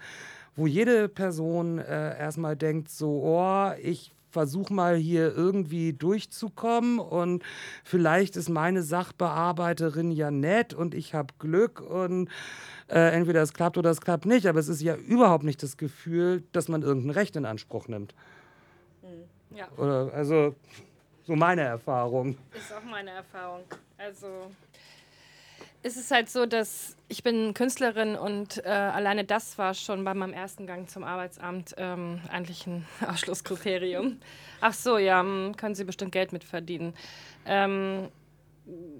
wo 0.57 0.67
jede 0.67 1.09
Person 1.09 1.79
äh, 1.79 2.19
erstmal 2.19 2.57
denkt, 2.57 2.91
so, 2.91 3.23
oh, 3.23 3.73
ich 3.83 4.12
versuche 4.31 4.73
mal 4.73 4.97
hier 4.97 5.35
irgendwie 5.35 5.93
durchzukommen 5.93 6.99
und 6.99 7.43
vielleicht 7.85 8.37
ist 8.37 8.49
meine 8.49 8.83
Sachbearbeiterin 8.83 10.11
ja 10.11 10.31
nett 10.31 10.75
und 10.75 10.95
ich 10.95 11.15
habe 11.15 11.35
Glück 11.39 11.81
und 11.81 12.29
äh, 12.89 13.15
entweder 13.15 13.43
es 13.43 13.53
klappt 13.53 13.79
oder 13.79 13.91
es 13.91 14.01
klappt 14.01 14.27
nicht, 14.27 14.47
aber 14.47 14.59
es 14.59 14.69
ist 14.69 14.81
ja 14.81 14.95
überhaupt 14.95 15.45
nicht 15.45 15.63
das 15.63 15.77
Gefühl, 15.77 16.43
dass 16.53 16.69
man 16.69 16.83
irgendein 16.83 17.11
Recht 17.11 17.37
in 17.37 17.45
Anspruch 17.45 17.89
nimmt. 17.89 18.15
Hm, 19.03 19.57
ja. 19.57 19.69
Oder, 19.77 20.13
also 20.15 20.55
so 21.27 21.37
meine 21.37 21.63
Erfahrung. 21.63 22.37
Ist 22.53 22.73
auch 22.73 22.91
meine 22.91 23.11
Erfahrung. 23.11 23.63
Also 23.99 24.51
ist 25.83 25.97
es 25.97 26.11
halt 26.11 26.29
so, 26.29 26.47
dass 26.47 26.97
ich 27.09 27.23
bin 27.23 27.55
Künstlerin 27.55 28.17
und 28.17 28.65
äh, 28.65 28.69
alleine 28.69 29.25
das 29.25 29.57
war 29.57 29.75
schon 29.75 30.05
bei 30.05 30.13
meinem 30.13 30.35
ersten 30.35 30.67
Gang 30.67 30.91
zum 30.91 31.05
Arbeitsamt 31.05 31.75
ähm, 31.79 32.21
eigentlich 32.31 32.67
ein 32.67 32.87
Ausschlusskriterium. 33.07 34.21
Ach 34.61 34.75
so, 34.75 34.99
ja, 34.99 35.23
können 35.57 35.75
Sie 35.75 35.85
bestimmt 35.85 36.13
Geld 36.13 36.33
mit 36.33 36.45
verdienen. 36.45 36.95
Ähm, 37.47 38.09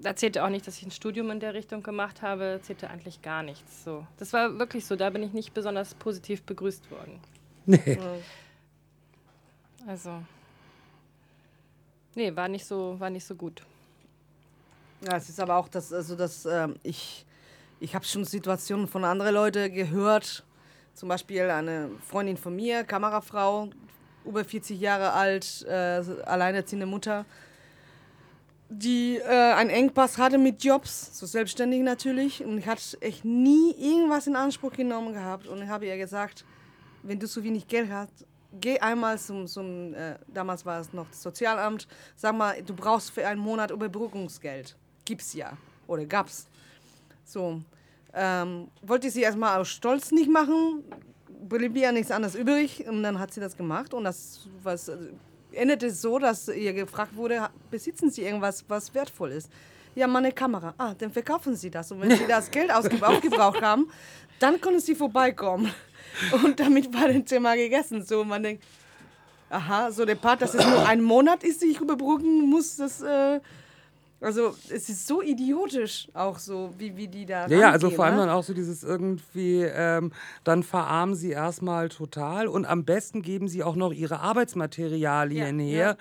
da 0.01 0.15
zählte 0.15 0.43
auch 0.43 0.49
nicht, 0.49 0.67
dass 0.67 0.77
ich 0.77 0.85
ein 0.85 0.91
Studium 0.91 1.29
in 1.31 1.39
der 1.39 1.53
Richtung 1.53 1.83
gemacht 1.83 2.21
habe, 2.21 2.59
zählte 2.63 2.89
eigentlich 2.89 3.21
gar 3.21 3.43
nichts. 3.43 3.83
So. 3.83 4.05
Das 4.17 4.33
war 4.33 4.57
wirklich 4.57 4.85
so, 4.85 4.95
da 4.95 5.09
bin 5.11 5.23
ich 5.23 5.33
nicht 5.33 5.53
besonders 5.53 5.93
positiv 5.93 6.43
begrüßt 6.43 6.89
worden. 6.91 7.19
Nee. 7.65 7.99
Also, 9.87 10.23
nee, 12.15 12.35
war 12.35 12.47
nicht 12.47 12.65
so, 12.65 12.99
war 12.99 13.09
nicht 13.09 13.25
so 13.25 13.35
gut. 13.35 13.61
Ja, 15.03 15.17
es 15.17 15.29
ist 15.29 15.39
aber 15.39 15.55
auch 15.55 15.67
das, 15.67 15.91
also 15.91 16.15
das, 16.15 16.45
äh, 16.45 16.67
ich, 16.83 17.25
ich 17.79 17.95
habe 17.95 18.05
schon 18.05 18.23
Situationen 18.23 18.87
von 18.87 19.03
anderen 19.03 19.33
Leuten 19.33 19.73
gehört. 19.73 20.43
Zum 20.93 21.09
Beispiel 21.09 21.49
eine 21.49 21.89
Freundin 22.07 22.37
von 22.37 22.55
mir, 22.55 22.83
Kamerafrau, 22.83 23.69
über 24.25 24.45
40 24.45 24.79
Jahre 24.79 25.13
alt, 25.13 25.65
äh, 25.67 26.03
alleinerziehende 26.25 26.85
Mutter, 26.85 27.25
die 28.69 29.17
äh, 29.17 29.53
einen 29.53 29.71
Engpass 29.71 30.19
hatte 30.19 30.37
mit 30.37 30.63
Jobs, 30.63 31.17
so 31.17 31.25
selbstständig 31.25 31.81
natürlich. 31.81 32.45
Und 32.45 32.59
ich 32.59 32.67
hatte 32.67 33.01
echt 33.01 33.25
nie 33.25 33.71
irgendwas 33.71 34.27
in 34.27 34.35
Anspruch 34.35 34.73
genommen 34.73 35.13
gehabt. 35.13 35.47
Und 35.47 35.63
ich 35.63 35.67
habe 35.67 35.87
ihr 35.87 35.97
gesagt, 35.97 36.45
wenn 37.01 37.17
du 37.17 37.25
so 37.25 37.43
wenig 37.43 37.67
Geld 37.67 37.89
hast, 37.91 38.27
geh 38.59 38.77
einmal 38.77 39.17
zum, 39.17 39.47
zum 39.47 39.95
äh, 39.95 40.19
damals 40.27 40.63
war 40.63 40.79
es 40.79 40.93
noch 40.93 41.07
das 41.07 41.23
Sozialamt, 41.23 41.87
sag 42.15 42.35
mal, 42.35 42.61
du 42.61 42.75
brauchst 42.75 43.09
für 43.09 43.25
einen 43.25 43.41
Monat 43.41 43.71
Überbrückungsgeld 43.71 44.77
gibt's 45.11 45.33
ja 45.33 45.57
oder 45.87 46.05
gab's. 46.05 46.47
So, 47.25 47.61
ähm, 48.13 48.69
wollte 48.81 49.09
sie 49.09 49.21
erstmal 49.21 49.59
aus 49.59 49.67
Stolz 49.67 50.11
nicht 50.11 50.29
machen, 50.29 50.83
blieb 51.49 51.75
ihr 51.75 51.91
nichts 51.91 52.11
anderes 52.11 52.35
übrig 52.35 52.85
und 52.87 53.03
dann 53.03 53.19
hat 53.19 53.33
sie 53.33 53.41
das 53.41 53.57
gemacht 53.57 53.93
und 53.93 54.05
das 54.05 54.47
was 54.63 54.87
äh, 54.87 54.97
endete 55.51 55.91
so, 55.91 56.17
dass 56.17 56.47
ihr 56.47 56.71
gefragt 56.71 57.13
wurde, 57.15 57.49
besitzen 57.69 58.09
Sie 58.09 58.21
irgendwas, 58.23 58.63
was 58.69 58.93
wertvoll 58.93 59.31
ist? 59.31 59.49
Ja, 59.95 60.07
meine 60.07 60.31
Kamera. 60.31 60.73
Ah, 60.77 60.93
dann 60.97 61.11
verkaufen 61.11 61.57
Sie 61.57 61.69
das. 61.69 61.91
Und 61.91 61.99
wenn 61.99 62.15
Sie 62.15 62.25
das 62.25 62.49
Geld 62.49 62.71
aufgebraucht 62.73 63.61
haben, 63.61 63.89
dann 64.39 64.61
können 64.61 64.79
Sie 64.79 64.95
vorbeikommen. 64.95 65.73
Und 66.31 66.57
damit 66.57 66.93
war 66.93 67.09
das 67.09 67.25
Thema 67.25 67.55
gegessen. 67.55 68.01
So, 68.05 68.23
man 68.23 68.43
denkt, 68.43 68.63
aha, 69.49 69.91
so 69.91 70.05
der 70.05 70.15
Part, 70.15 70.41
dass 70.41 70.53
es 70.53 70.65
nur 70.65 70.87
ein 70.87 71.01
Monat 71.01 71.43
ist, 71.43 71.61
die 71.61 71.67
ich 71.67 71.81
überbrücken 71.81 72.49
muss, 72.49 72.77
das 72.77 73.01
äh, 73.01 73.41
also 74.21 74.55
es 74.69 74.87
ist 74.87 75.07
so 75.07 75.21
idiotisch 75.21 76.07
auch 76.13 76.37
so, 76.37 76.71
wie, 76.77 76.95
wie 76.95 77.07
die 77.07 77.25
da. 77.25 77.47
Ja, 77.47 77.57
ja, 77.57 77.71
also 77.71 77.89
vor 77.89 78.05
allem 78.05 78.15
ne? 78.15 78.21
dann 78.21 78.29
auch 78.29 78.43
so 78.43 78.53
dieses 78.53 78.83
irgendwie, 78.83 79.63
ähm, 79.63 80.11
dann 80.43 80.61
verarmen 80.61 81.15
sie 81.15 81.31
erstmal 81.31 81.89
total 81.89 82.47
und 82.47 82.65
am 82.65 82.85
besten 82.85 83.23
geben 83.23 83.47
sie 83.47 83.63
auch 83.63 83.75
noch 83.75 83.91
ihre 83.91 84.19
Arbeitsmaterialien 84.19 85.59
ja, 85.59 85.65
her, 85.65 85.97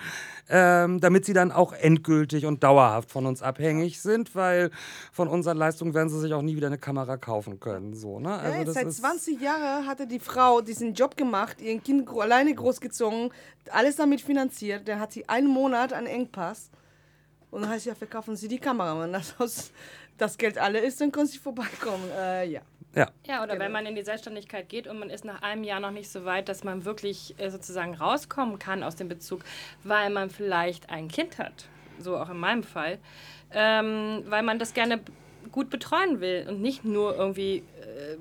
ja. 0.48 0.84
Ähm, 0.84 1.00
damit 1.00 1.24
sie 1.24 1.32
dann 1.32 1.50
auch 1.50 1.72
endgültig 1.72 2.44
und 2.44 2.62
dauerhaft 2.62 3.10
von 3.10 3.24
uns 3.24 3.42
abhängig 3.42 4.02
sind, 4.02 4.34
weil 4.34 4.70
von 5.12 5.26
unseren 5.26 5.56
Leistungen 5.56 5.94
werden 5.94 6.10
sie 6.10 6.20
sich 6.20 6.34
auch 6.34 6.42
nie 6.42 6.56
wieder 6.56 6.66
eine 6.66 6.78
Kamera 6.78 7.16
kaufen 7.16 7.58
können. 7.58 7.94
So, 7.94 8.20
ne? 8.20 8.34
also 8.34 8.58
ja, 8.58 8.72
seit 8.72 8.92
20 8.92 9.40
Jahren 9.40 9.86
hatte 9.86 10.06
die 10.06 10.20
Frau 10.20 10.60
diesen 10.60 10.92
Job 10.92 11.16
gemacht, 11.16 11.62
ihr 11.62 11.78
Kind 11.80 12.06
alleine 12.10 12.54
großgezogen, 12.54 13.30
alles 13.70 13.96
damit 13.96 14.20
finanziert. 14.20 14.86
Dann 14.88 15.00
hat 15.00 15.12
sie 15.12 15.26
einen 15.26 15.48
Monat 15.48 15.94
einen 15.94 16.06
Engpass. 16.06 16.70
Und 17.50 17.62
dann 17.62 17.70
heißt 17.70 17.86
ja, 17.86 17.94
verkaufen 17.94 18.36
Sie 18.36 18.48
die 18.48 18.58
Kamera. 18.58 19.00
Wenn 19.00 19.12
das, 19.12 19.34
das 20.18 20.38
Geld 20.38 20.58
alle 20.58 20.78
ist, 20.80 21.00
dann 21.00 21.12
können 21.12 21.26
Sie 21.26 21.38
vorbeikommen. 21.38 22.10
Äh, 22.16 22.46
ja. 22.46 22.62
Ja. 22.94 23.08
ja, 23.24 23.44
oder 23.44 23.52
genau. 23.52 23.64
wenn 23.64 23.72
man 23.72 23.86
in 23.86 23.94
die 23.94 24.02
Selbstständigkeit 24.02 24.68
geht 24.68 24.88
und 24.88 24.98
man 24.98 25.10
ist 25.10 25.24
nach 25.24 25.42
einem 25.42 25.62
Jahr 25.62 25.78
noch 25.78 25.92
nicht 25.92 26.10
so 26.10 26.24
weit, 26.24 26.48
dass 26.48 26.64
man 26.64 26.84
wirklich 26.84 27.36
äh, 27.38 27.48
sozusagen 27.48 27.94
rauskommen 27.94 28.58
kann 28.58 28.82
aus 28.82 28.96
dem 28.96 29.08
Bezug, 29.08 29.42
weil 29.84 30.10
man 30.10 30.28
vielleicht 30.28 30.90
ein 30.90 31.06
Kind 31.06 31.38
hat, 31.38 31.68
so 32.00 32.16
auch 32.16 32.30
in 32.30 32.38
meinem 32.38 32.64
Fall, 32.64 32.98
ähm, 33.52 34.24
weil 34.26 34.42
man 34.42 34.58
das 34.58 34.74
gerne 34.74 35.00
gut 35.52 35.70
betreuen 35.70 36.20
will 36.20 36.46
und 36.48 36.60
nicht 36.60 36.84
nur 36.84 37.14
irgendwie 37.14 37.58
äh, 37.80 38.16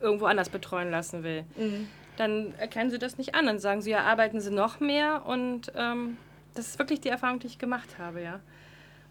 irgendwo 0.00 0.26
anders 0.26 0.50
betreuen 0.50 0.92
lassen 0.92 1.24
will. 1.24 1.44
Mhm. 1.56 1.88
Dann 2.16 2.54
erkennen 2.58 2.90
sie 2.90 2.98
das 2.98 3.18
nicht 3.18 3.34
an. 3.34 3.46
Dann 3.46 3.58
sagen 3.58 3.82
sie, 3.82 3.90
ja, 3.90 4.02
arbeiten 4.02 4.40
sie 4.40 4.52
noch 4.52 4.78
mehr 4.78 5.26
und 5.26 5.72
ähm, 5.74 6.16
das 6.54 6.68
ist 6.68 6.78
wirklich 6.78 7.00
die 7.00 7.08
Erfahrung, 7.08 7.38
die 7.38 7.46
ich 7.46 7.58
gemacht 7.58 7.98
habe, 7.98 8.22
ja. 8.22 8.40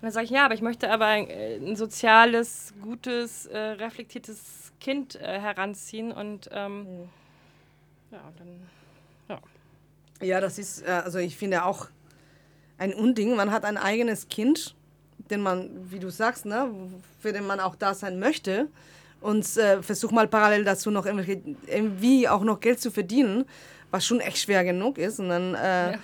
Und 0.02 0.06
dann 0.06 0.14
sage 0.14 0.26
ich, 0.26 0.32
ja, 0.32 0.46
aber 0.46 0.56
ich 0.56 0.64
möchte 0.64 0.90
aber 0.90 1.06
ein, 1.06 1.30
äh, 1.30 1.58
ein 1.58 1.76
soziales, 1.76 2.74
gutes, 2.82 3.46
äh, 3.46 3.58
reflektiertes 3.58 4.74
Kind 4.80 5.14
äh, 5.22 5.40
heranziehen 5.40 6.12
und 6.12 6.50
ähm, 6.52 6.80
mhm. 6.80 7.10
ja, 8.10 8.18
und 8.28 8.40
dann, 8.40 8.70
ja. 9.30 10.28
Ja, 10.28 10.42
das 10.42 10.58
ist, 10.58 10.82
äh, 10.82 10.90
also 10.90 11.20
ich 11.20 11.38
finde 11.38 11.66
auch 11.66 11.88
ein 12.80 12.96
Unding. 12.96 13.36
Man 13.36 13.52
hat 13.52 13.64
ein 13.64 13.78
eigenes 13.78 14.28
Kind, 14.28 14.74
den 15.30 15.42
man, 15.42 15.70
wie 15.92 16.00
du 16.00 16.10
sagst, 16.10 16.48
ne, 16.48 16.72
für 17.20 17.32
den 17.32 17.46
man 17.46 17.60
auch 17.60 17.76
da 17.76 17.94
sein 17.94 18.18
möchte 18.18 18.70
und 19.20 19.56
äh, 19.58 19.84
versuch 19.84 20.10
mal 20.10 20.28
parallel 20.28 20.64
dazu 20.64 20.90
noch 20.90 21.06
irgendwie 21.06 22.28
auch 22.28 22.42
noch 22.42 22.60
Geld 22.60 22.82
zu 22.82 22.90
verdienen, 22.90 23.46
was 23.92 24.04
schon 24.04 24.20
echt 24.20 24.40
schwer 24.40 24.64
genug 24.64 24.98
ist. 24.98 25.20
Und 25.20 25.30
dann 25.30 25.54
äh, 25.54 25.92
ja 25.92 26.00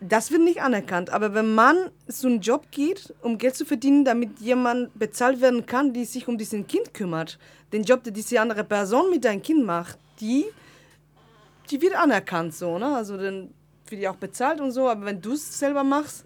das 0.00 0.30
wird 0.30 0.42
nicht 0.42 0.60
anerkannt. 0.60 1.10
Aber 1.10 1.34
wenn 1.34 1.54
man 1.54 1.90
zu 2.08 2.26
einem 2.26 2.40
Job 2.40 2.70
geht, 2.70 3.14
um 3.22 3.38
Geld 3.38 3.56
zu 3.56 3.64
verdienen, 3.64 4.04
damit 4.04 4.38
jemand 4.40 4.96
bezahlt 4.98 5.40
werden 5.40 5.66
kann, 5.66 5.92
die 5.92 6.04
sich 6.04 6.28
um 6.28 6.36
diesen 6.36 6.66
Kind 6.66 6.92
kümmert, 6.92 7.38
den 7.72 7.82
Job, 7.82 8.04
den 8.04 8.14
diese 8.14 8.40
andere 8.40 8.64
Person 8.64 9.10
mit 9.10 9.24
deinem 9.24 9.42
Kind 9.42 9.64
macht, 9.64 9.98
die, 10.20 10.46
die 11.70 11.80
wird 11.80 11.96
anerkannt 11.96 12.54
so, 12.54 12.78
ne? 12.78 12.94
Also 12.94 13.16
dann 13.16 13.50
wird 13.88 14.00
die 14.02 14.08
auch 14.08 14.16
bezahlt 14.16 14.60
und 14.60 14.70
so. 14.70 14.88
Aber 14.88 15.06
wenn 15.06 15.20
du 15.20 15.32
es 15.32 15.58
selber 15.58 15.84
machst, 15.84 16.24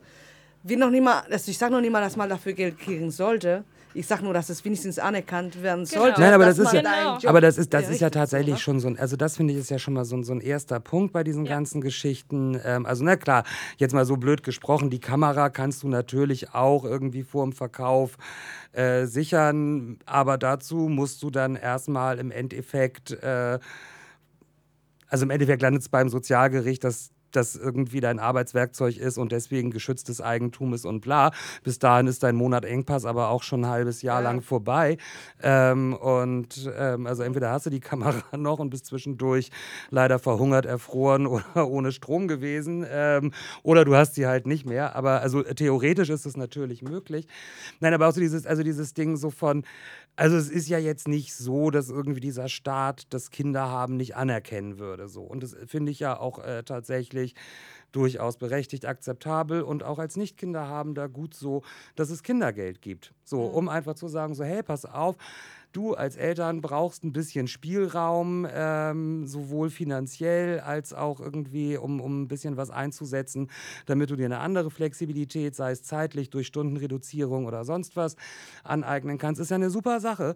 wird 0.63 0.81
noch 0.81 0.91
nicht 0.91 1.03
mal, 1.03 1.23
also 1.31 1.51
ich 1.51 1.59
sage 1.59 1.73
noch 1.73 1.81
nicht 1.81 1.93
mal, 1.93 2.01
dass 2.01 2.17
man 2.17 2.29
dafür 2.29 2.53
Geld 2.53 2.79
kriegen 2.79 3.11
sollte. 3.11 3.65
Ich 3.95 4.07
sage 4.07 4.23
nur, 4.23 4.33
dass 4.33 4.49
es 4.49 4.65
wenigstens 4.65 4.99
anerkannt 4.99 5.63
werden 5.63 5.85
genau. 5.85 6.03
sollte. 6.03 6.21
Nein, 6.21 6.33
aber 6.33 6.47
das 6.47 6.59
ist 6.59 6.73
ja, 6.73 6.81
genau. 6.81 7.29
aber 7.29 7.41
das 7.41 7.59
ist, 7.59 7.75
das 7.75 7.89
ist 7.89 8.01
ja 8.01 8.11
tatsächlich 8.11 8.57
so, 8.57 8.61
schon 8.61 8.81
so 8.81 8.89
ein, 8.89 8.99
also 8.99 9.17
das 9.17 9.37
finde 9.37 9.53
ich 9.53 9.61
ist 9.61 9.71
ja 9.71 9.79
schon 9.79 9.95
mal 9.95 10.05
so 10.05 10.17
ein, 10.17 10.25
so 10.25 10.33
ein 10.33 10.41
erster 10.41 10.81
Punkt 10.81 11.13
bei 11.13 11.25
diesen 11.25 11.45
ja. 11.45 11.55
ganzen 11.55 11.81
Geschichten. 11.81 12.61
Ähm, 12.65 12.87
also 12.87 13.05
na 13.05 13.17
klar, 13.17 13.45
jetzt 13.79 13.93
mal 13.93 14.05
so 14.05 14.17
blöd 14.17 14.43
gesprochen, 14.43 14.91
die 14.91 15.01
Kamera 15.01 15.51
kannst 15.51 15.83
du 15.83 15.89
natürlich 15.89 16.55
auch 16.55 16.85
irgendwie 16.85 17.23
vor 17.23 17.45
dem 17.45 17.53
Verkauf 17.53 18.17
äh, 18.73 19.07
sichern, 19.07 19.99
aber 20.07 20.39
dazu 20.39 20.89
musst 20.89 21.23
du 21.23 21.31
dann 21.31 21.57
erstmal 21.57 22.19
im 22.19 22.31
Endeffekt 22.31 23.11
äh, 23.11 23.59
also 25.11 25.25
im 25.25 25.31
Endeffekt 25.31 25.61
landet 25.61 25.83
es 25.83 25.89
beim 25.89 26.09
Sozialgericht, 26.09 26.85
dass 26.85 27.11
das 27.37 27.57
irgendwie 27.57 28.01
dein 28.01 28.19
Arbeitswerkzeug 28.19 28.97
ist 28.97 29.19
und 29.19 29.33
deswegen 29.33 29.71
geschütztes 29.71 30.21
Eigentum 30.21 30.75
ist 30.75 30.85
und 30.85 31.01
bla. 31.01 31.33
Bis 31.63 31.79
dahin 31.79 32.07
ist 32.07 32.23
dein 32.23 32.37
Monat 32.37 32.65
Engpass 32.65 33.05
aber 33.05 33.29
auch 33.29 33.43
schon 33.43 33.65
ein 33.65 33.71
halbes 33.71 34.03
Jahr 34.03 34.21
ja. 34.23 34.29
lang 34.29 34.41
vorbei. 34.41 34.99
Ähm, 35.43 35.95
und 35.95 36.71
ähm, 36.77 37.07
also 37.07 37.23
entweder 37.23 37.51
hast 37.51 37.67
du 37.67 37.71
die 37.71 37.81
Kamera 37.91 38.37
noch 38.37 38.59
und 38.59 38.71
bist 38.71 38.87
zwischendurch 38.87 39.51
leider 39.91 40.19
verhungert, 40.19 40.67
erfroren 40.67 41.27
oder 41.27 41.45
ohne 41.69 41.93
Strom 41.93 42.29
gewesen 42.29 42.87
ähm, 42.91 43.33
oder 43.63 43.85
du 43.85 43.95
hast 43.95 44.15
sie 44.15 44.27
halt 44.27 44.47
nicht 44.47 44.67
mehr. 44.67 44.97
Aber 44.97 45.21
also 45.21 45.43
theoretisch 45.43 46.11
ist 46.11 46.27
es 46.27 46.37
natürlich 46.37 46.83
möglich. 46.83 47.27
Nein, 47.81 47.95
aber 47.95 48.09
auch 48.09 48.13
so 48.13 48.21
dieses, 48.21 48.47
also 48.47 48.63
dieses 48.63 48.95
Ding 48.95 49.17
so 49.17 49.31
von, 49.31 49.65
also 50.21 50.37
es 50.37 50.51
ist 50.51 50.69
ja 50.69 50.79
jetzt 50.79 51.09
nicht 51.09 51.35
so, 51.35 51.71
dass 51.71 51.89
irgendwie 51.89 52.21
dieser 52.21 52.51
Staat 52.51 53.05
das 53.09 53.31
Kinderhaben 53.31 53.97
nicht 53.97 54.17
anerkennen 54.17 54.79
würde. 54.79 55.09
So. 55.09 55.23
Und 55.23 55.43
das 55.43 55.57
finde 55.65 55.91
ich 55.93 55.99
ja 55.99 56.21
auch 56.21 56.41
äh, 56.41 56.63
tatsächlich 56.63 57.35
durchaus 57.91 58.37
berechtigt, 58.37 58.85
akzeptabel 58.85 59.63
und 59.63 59.83
auch 59.83 59.99
als 59.99 60.19
Nicht-Kinderhabender 60.19 61.09
gut 61.09 61.33
so, 61.33 61.63
dass 61.97 62.11
es 62.11 62.23
Kindergeld 62.23 62.83
gibt. 62.83 63.15
So, 63.25 63.49
mhm. 63.49 63.55
um 63.55 63.69
einfach 63.71 63.95
zu 63.95 64.09
sagen, 64.09 64.35
so, 64.35 64.45
hey, 64.45 64.63
pass 64.63 64.85
auf, 64.85 65.17
du 65.73 65.95
als 65.95 66.17
Eltern 66.17 66.61
brauchst 66.61 67.05
ein 67.05 67.13
bisschen 67.13 67.49
Spielraum, 67.49 68.47
ähm, 68.53 69.27
sowohl 69.27 69.71
finanziell 69.71 70.61
als 70.61 70.93
auch 70.95 71.21
irgendwie, 71.21 71.77
um, 71.77 72.01
um 72.01 72.23
ein 72.23 72.29
bisschen 72.29 72.57
was 72.57 72.71
einzusetzen, 72.71 73.51
damit 73.87 74.11
du 74.11 74.17
dir 74.17 74.27
eine 74.27 74.39
andere 74.39 74.71
Flexibilität, 74.71 75.55
sei 75.55 75.73
es 75.73 75.83
zeitlich 75.83 76.31
durch 76.31 76.47
Stundenreduzierung 76.49 77.47
oder 77.47 77.65
sonst 77.65 77.97
was, 77.97 78.17
aneignen 78.65 79.19
kannst. 79.19 79.41
Ist 79.41 79.51
ja 79.51 79.57
eine 79.57 79.71
super 79.71 80.01
Sache 80.01 80.35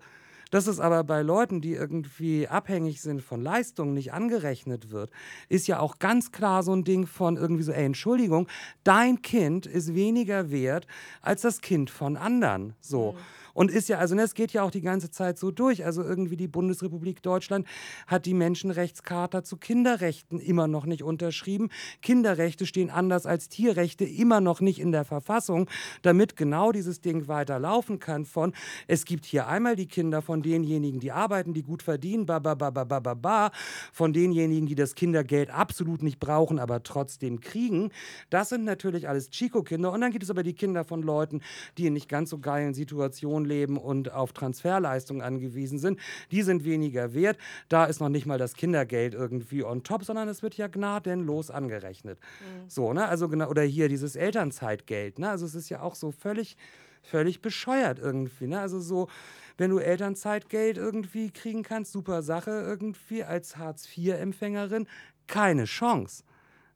Dass 0.51 0.67
es 0.69 0.79
aber 0.79 1.03
bei 1.05 1.23
Leuten, 1.23 1.61
die 1.61 1.73
irgendwie 1.73 2.47
abhängig 2.47 3.01
sind 3.03 3.23
von 3.23 3.43
Leistungen, 3.43 3.95
nicht 3.95 4.13
angerechnet 4.13 4.91
wird, 4.91 5.11
ist 5.49 5.67
ja 5.67 5.81
auch 5.81 5.99
ganz 5.99 6.31
klar 6.33 6.63
so 6.63 6.73
ein 6.73 6.85
Ding 6.85 7.07
von 7.07 7.37
irgendwie 7.37 7.63
so, 7.65 7.73
ey, 7.73 7.85
Entschuldigung, 7.87 8.47
dein 8.85 9.23
Kind 9.23 9.67
ist 9.67 9.95
weniger 9.95 10.51
wert 10.51 10.87
als 11.23 11.43
das 11.43 11.61
Kind 11.61 11.91
von 11.91 12.17
anderen. 12.17 12.75
So. 12.81 13.13
Mhm. 13.13 13.19
Und 13.55 13.71
ist 13.71 13.89
ja, 13.89 13.99
also 13.99 14.15
ne, 14.15 14.23
es 14.23 14.35
geht 14.35 14.53
ja 14.53 14.63
auch 14.63 14.71
die 14.71 14.83
ganze 14.83 15.11
Zeit 15.11 15.39
so 15.39 15.51
durch. 15.51 15.85
Also 15.85 16.03
irgendwie 16.03 16.37
die 16.37 16.49
Bundesrepublik 16.49 17.23
Deutschland 17.23 17.67
hat 18.07 18.27
die 18.27 18.35
Menschenrechtscharta 18.35 19.45
zu 19.45 19.57
Kinderrechten 19.57 20.41
immer 20.41 20.67
noch 20.67 20.85
nicht 20.85 21.03
unterschrieben. 21.03 21.71
Kinderrechte 22.03 22.67
stehen 22.67 22.91
anders 22.91 23.27
als 23.27 23.49
Tierrechte 23.49 24.05
immer 24.05 24.41
noch 24.41 24.61
nicht 24.61 24.81
in 24.81 24.93
der 24.93 25.05
Verfassung, 25.05 25.71
damit 26.03 26.37
genau 26.37 26.73
dieses 26.73 27.01
Ding 27.01 27.29
weiterlaufen 27.29 28.01
kann 28.01 28.25
von, 28.25 28.53
es 28.89 29.05
gibt 29.05 29.25
hier 29.25 29.47
einmal 29.47 29.77
die 29.77 29.87
Kinder 29.87 30.21
von 30.21 30.43
denjenigen, 30.43 31.01
die 31.01 31.13
arbeiten, 31.13 31.55
die 31.55 31.63
gut 31.63 31.83
verdienen, 31.83 32.27
ba, 32.27 32.41
ba, 32.41 32.55
ba, 32.55 32.71
ba, 32.71 32.85
ba, 32.85 33.01
ba, 33.01 33.15
ba, 33.15 33.51
von 33.93 34.13
denjenigen, 34.13 34.67
die 34.67 34.75
das 34.75 34.95
Kindergeld 34.95 35.51
absolut 35.51 36.03
nicht 36.03 36.19
brauchen, 36.19 36.59
aber 36.59 36.83
trotzdem 36.83 37.41
kriegen. 37.41 37.91
Das 38.31 38.49
sind 38.49 38.65
natürlich 38.65 39.09
alles 39.09 39.31
Chico-Kinder. 39.31 39.93
Und 39.93 40.01
dann 40.01 40.11
gibt 40.11 40.25
es 40.25 40.31
aber 40.31 40.43
die 40.43 40.55
Kinder 40.55 40.85
von 40.85 41.03
Leuten, 41.03 41.41
die 41.79 41.87
in 41.87 41.93
nicht 41.93 42.09
ganz 42.09 42.31
so 42.31 42.39
geilen 42.39 42.75
Situationen 42.75 43.44
leben 43.45 43.77
und 43.77 44.13
auf 44.13 44.33
Transferleistungen 44.33 45.23
angewiesen 45.23 45.79
sind, 45.79 45.99
die 46.31 46.43
sind 46.43 46.65
weniger 46.65 47.15
wert. 47.15 47.39
Da 47.69 47.85
ist 47.85 48.01
noch 48.01 48.09
nicht 48.09 48.27
mal 48.27 48.39
das 48.39 48.55
Kindergeld 48.55 49.15
irgendwie 49.15 49.65
on 49.65 49.83
top, 49.83 50.05
sondern 50.05 50.29
es 50.29 50.43
wird 50.43 50.57
ja 50.57 50.67
gnadenlos 50.67 51.51
angerechnet. 51.51 52.19
Mhm. 52.19 52.69
So, 52.69 52.93
ne? 52.93 53.07
Also 53.07 53.29
genau, 53.29 53.49
oder 53.49 53.63
hier 53.63 53.89
dieses 53.89 54.17
Elternzeitgeld, 54.17 55.19
ne? 55.19 55.31
Also 55.31 55.47
es 55.47 55.55
ist 55.55 55.69
ja 55.69 55.81
auch 55.81 55.95
so 55.95 56.11
völlig, 56.11 56.57
völlig 57.03 57.43
bescheuert 57.43 57.99
irgendwie, 57.99 58.47
ne? 58.47 58.61
Also 58.61 58.81
so, 58.81 59.09
wenn 59.57 59.71
du 59.71 59.79
Elternzeitgeld 59.79 60.79
irgendwie 60.79 61.31
kriegen 61.31 61.63
kannst, 61.63 61.93
super 61.93 62.23
Sache 62.23 62.51
irgendwie 62.51 63.25
als 63.25 63.57
Hartz-IV-Empfängerin, 63.57 64.87
keine 65.27 65.65
Chance. 65.65 66.25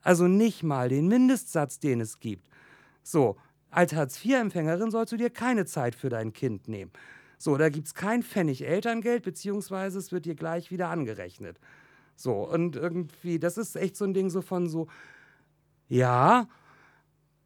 Also 0.02 0.28
nicht 0.28 0.62
mal 0.62 0.88
den 0.88 1.08
Mindestsatz, 1.08 1.80
den 1.80 2.00
es 2.00 2.20
gibt. 2.20 2.48
So, 3.02 3.36
als 3.70 3.94
Hartz-IV-Empfängerin 3.94 4.90
sollst 4.90 5.12
du 5.12 5.16
dir 5.16 5.30
keine 5.30 5.66
Zeit 5.66 5.94
für 5.94 6.08
dein 6.08 6.32
Kind 6.32 6.68
nehmen. 6.68 6.90
So, 7.38 7.56
da 7.56 7.68
gibt 7.68 7.86
es 7.86 7.94
kein 7.94 8.22
Pfennig 8.22 8.66
Elterngeld, 8.66 9.22
beziehungsweise 9.22 9.98
es 9.98 10.10
wird 10.10 10.24
dir 10.24 10.34
gleich 10.34 10.70
wieder 10.70 10.88
angerechnet. 10.88 11.58
So, 12.16 12.48
und 12.48 12.74
irgendwie, 12.76 13.38
das 13.38 13.58
ist 13.58 13.76
echt 13.76 13.96
so 13.96 14.04
ein 14.04 14.14
Ding 14.14 14.28
so 14.30 14.42
von 14.42 14.68
so, 14.68 14.88
ja, 15.88 16.48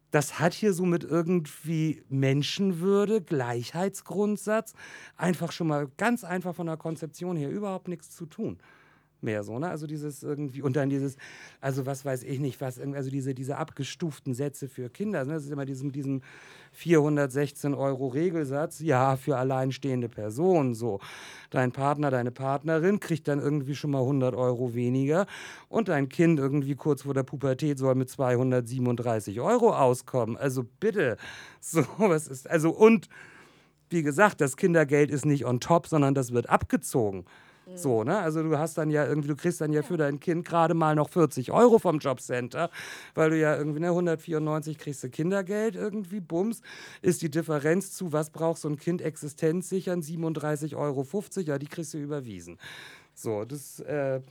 das 0.09 0.39
hat 0.39 0.53
hier 0.53 0.73
so 0.73 0.85
mit 0.85 1.03
irgendwie 1.03 2.03
Menschenwürde, 2.09 3.21
Gleichheitsgrundsatz, 3.21 4.73
einfach 5.15 5.51
schon 5.51 5.67
mal 5.67 5.87
ganz 5.97 6.23
einfach 6.23 6.55
von 6.55 6.67
der 6.67 6.77
Konzeption 6.77 7.35
her 7.35 7.49
überhaupt 7.49 7.87
nichts 7.87 8.15
zu 8.15 8.25
tun 8.25 8.59
mehr 9.23 9.43
so, 9.43 9.59
ne? 9.59 9.69
Also 9.69 9.87
dieses 9.87 10.23
irgendwie 10.23 10.61
und 10.61 10.75
dann 10.75 10.89
dieses, 10.89 11.17
also 11.61 11.85
was 11.85 12.05
weiß 12.05 12.23
ich 12.23 12.39
nicht, 12.39 12.61
was, 12.61 12.79
also 12.79 13.09
diese, 13.09 13.33
diese 13.33 13.57
abgestuften 13.57 14.33
Sätze 14.33 14.67
für 14.67 14.89
Kinder, 14.89 15.25
ne? 15.25 15.33
das 15.33 15.45
ist 15.45 15.51
immer 15.51 15.65
diesem, 15.65 15.91
diesem 15.91 16.21
416 16.73 17.73
Euro 17.73 18.07
Regelsatz, 18.07 18.79
ja, 18.79 19.15
für 19.15 19.37
alleinstehende 19.37 20.09
Personen 20.09 20.73
so. 20.73 20.99
Dein 21.49 21.71
Partner, 21.71 22.09
deine 22.11 22.31
Partnerin 22.31 22.99
kriegt 22.99 23.27
dann 23.27 23.39
irgendwie 23.39 23.75
schon 23.75 23.91
mal 23.91 24.01
100 24.01 24.35
Euro 24.35 24.73
weniger 24.73 25.27
und 25.69 25.87
dein 25.87 26.09
Kind 26.09 26.39
irgendwie 26.39 26.75
kurz 26.75 27.03
vor 27.03 27.13
der 27.13 27.23
Pubertät 27.23 27.77
soll 27.77 27.95
mit 27.95 28.09
237 28.09 29.39
Euro 29.39 29.75
auskommen. 29.75 30.35
Also 30.35 30.63
bitte, 30.79 31.17
so 31.59 31.83
was 31.97 32.27
ist, 32.27 32.49
also 32.49 32.71
und 32.71 33.07
wie 33.89 34.03
gesagt, 34.03 34.41
das 34.41 34.57
Kindergeld 34.57 35.11
ist 35.11 35.25
nicht 35.25 35.45
on 35.45 35.59
top, 35.59 35.87
sondern 35.87 36.15
das 36.15 36.33
wird 36.33 36.49
abgezogen. 36.49 37.25
So, 37.75 38.03
ne? 38.03 38.19
Also 38.19 38.43
du 38.43 38.57
hast 38.57 38.77
dann 38.77 38.89
ja 38.89 39.05
irgendwie, 39.05 39.29
du 39.29 39.35
kriegst 39.35 39.61
dann 39.61 39.71
ja 39.73 39.83
für 39.83 39.97
dein 39.97 40.19
Kind 40.19 40.45
gerade 40.45 40.73
mal 40.73 40.95
noch 40.95 41.09
40 41.09 41.51
Euro 41.51 41.79
vom 41.79 41.99
Jobcenter, 41.99 42.69
weil 43.15 43.29
du 43.31 43.39
ja 43.39 43.55
irgendwie, 43.55 43.79
ne, 43.79 43.87
194 43.87 44.77
kriegst 44.77 45.03
du 45.03 45.09
Kindergeld 45.09 45.75
irgendwie, 45.75 46.19
bums, 46.19 46.61
ist 47.01 47.21
die 47.21 47.31
Differenz 47.31 47.93
zu, 47.93 48.11
was 48.11 48.29
braucht 48.29 48.59
so 48.59 48.69
ein 48.69 48.77
Kind 48.77 49.01
existenzsichern, 49.01 50.01
37,50 50.01 50.77
Euro, 50.77 51.05
ja, 51.41 51.57
die 51.57 51.67
kriegst 51.67 51.93
du 51.93 51.97
überwiesen. 51.97 52.59
So, 53.13 53.45
das, 53.45 53.79
äh, 53.79 54.21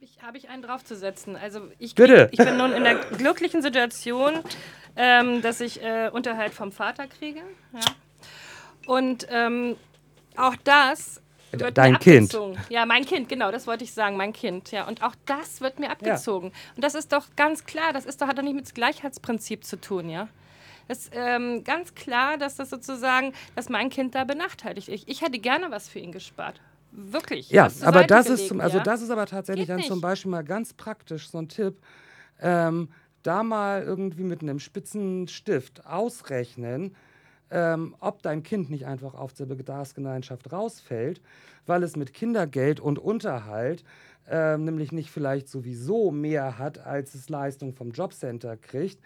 habe 0.00 0.04
ich, 0.04 0.22
hab 0.22 0.34
ich 0.34 0.48
einen 0.48 0.62
draufzusetzen. 0.62 1.36
Also 1.36 1.60
ich, 1.78 1.94
Bitte. 1.94 2.28
ich 2.32 2.38
bin 2.38 2.56
nun 2.56 2.72
in 2.72 2.84
der 2.84 2.94
glücklichen 2.94 3.60
Situation, 3.60 4.38
ähm, 4.96 5.42
dass 5.42 5.60
ich 5.60 5.82
äh, 5.82 6.10
Unterhalt 6.10 6.54
vom 6.54 6.72
Vater 6.72 7.06
kriege. 7.06 7.40
Ja. 7.72 7.80
Und 8.86 9.26
ähm, 9.30 9.76
auch 10.36 10.56
das 10.64 11.20
wird 11.52 11.78
Dein 11.78 11.98
Kind. 11.98 12.38
Ja, 12.68 12.86
mein 12.86 13.04
Kind, 13.04 13.28
genau, 13.28 13.50
das 13.50 13.66
wollte 13.66 13.84
ich 13.84 13.92
sagen, 13.92 14.16
mein 14.16 14.32
Kind. 14.32 14.70
Ja, 14.70 14.86
und 14.86 15.02
auch 15.02 15.14
das 15.26 15.60
wird 15.60 15.78
mir 15.78 15.90
abgezogen. 15.90 16.48
Ja. 16.48 16.54
Und 16.76 16.84
das 16.84 16.94
ist 16.94 17.12
doch 17.12 17.24
ganz 17.36 17.64
klar, 17.64 17.92
das 17.92 18.04
ist 18.04 18.20
doch, 18.20 18.28
hat 18.28 18.38
doch 18.38 18.42
nicht 18.42 18.54
mit 18.54 18.68
dem 18.68 18.74
Gleichheitsprinzip 18.74 19.64
zu 19.64 19.80
tun, 19.80 20.08
ja. 20.08 20.28
Das 20.88 20.98
ist 20.98 21.12
ähm, 21.14 21.62
ganz 21.62 21.94
klar, 21.94 22.36
dass 22.36 22.56
das 22.56 22.68
sozusagen, 22.70 23.32
dass 23.54 23.68
mein 23.68 23.90
Kind 23.90 24.14
da 24.14 24.24
benachteiligt 24.24 24.88
ist. 24.88 25.02
Ich, 25.02 25.08
ich 25.08 25.22
hätte 25.22 25.38
gerne 25.38 25.70
was 25.70 25.88
für 25.88 26.00
ihn 26.00 26.10
gespart. 26.10 26.60
Wirklich. 26.92 27.50
Ja, 27.50 27.68
aber 27.82 28.04
das 28.04 28.26
gelegen, 28.26 28.42
ist 28.42 28.48
zum, 28.48 28.60
also 28.60 28.78
ja? 28.78 28.82
das 28.82 29.00
ist 29.00 29.10
aber 29.10 29.26
tatsächlich 29.26 29.66
Geht 29.66 29.70
dann 29.70 29.76
nicht. 29.76 29.88
zum 29.88 30.00
Beispiel 30.00 30.30
mal 30.30 30.42
ganz 30.42 30.74
praktisch 30.74 31.30
so 31.30 31.38
ein 31.38 31.48
Tipp. 31.48 31.78
Ähm, 32.40 32.88
da 33.22 33.42
mal 33.42 33.82
irgendwie 33.82 34.24
mit 34.24 34.42
einem 34.42 34.58
spitzen 34.58 35.28
Stift 35.28 35.86
ausrechnen, 35.86 36.96
ähm, 37.50 37.94
ob 38.00 38.22
dein 38.22 38.42
Kind 38.42 38.70
nicht 38.70 38.86
einfach 38.86 39.14
auf 39.14 39.32
der 39.32 39.46
Bedarfsgemeinschaft 39.46 40.52
rausfällt, 40.52 41.20
weil 41.66 41.82
es 41.82 41.96
mit 41.96 42.14
Kindergeld 42.14 42.80
und 42.80 42.98
Unterhalt 42.98 43.84
äh, 44.28 44.56
nämlich 44.56 44.92
nicht 44.92 45.10
vielleicht 45.10 45.48
sowieso 45.48 46.10
mehr 46.10 46.58
hat, 46.58 46.78
als 46.78 47.14
es 47.14 47.28
Leistung 47.28 47.72
vom 47.72 47.90
Jobcenter 47.90 48.56
kriegt 48.56 49.00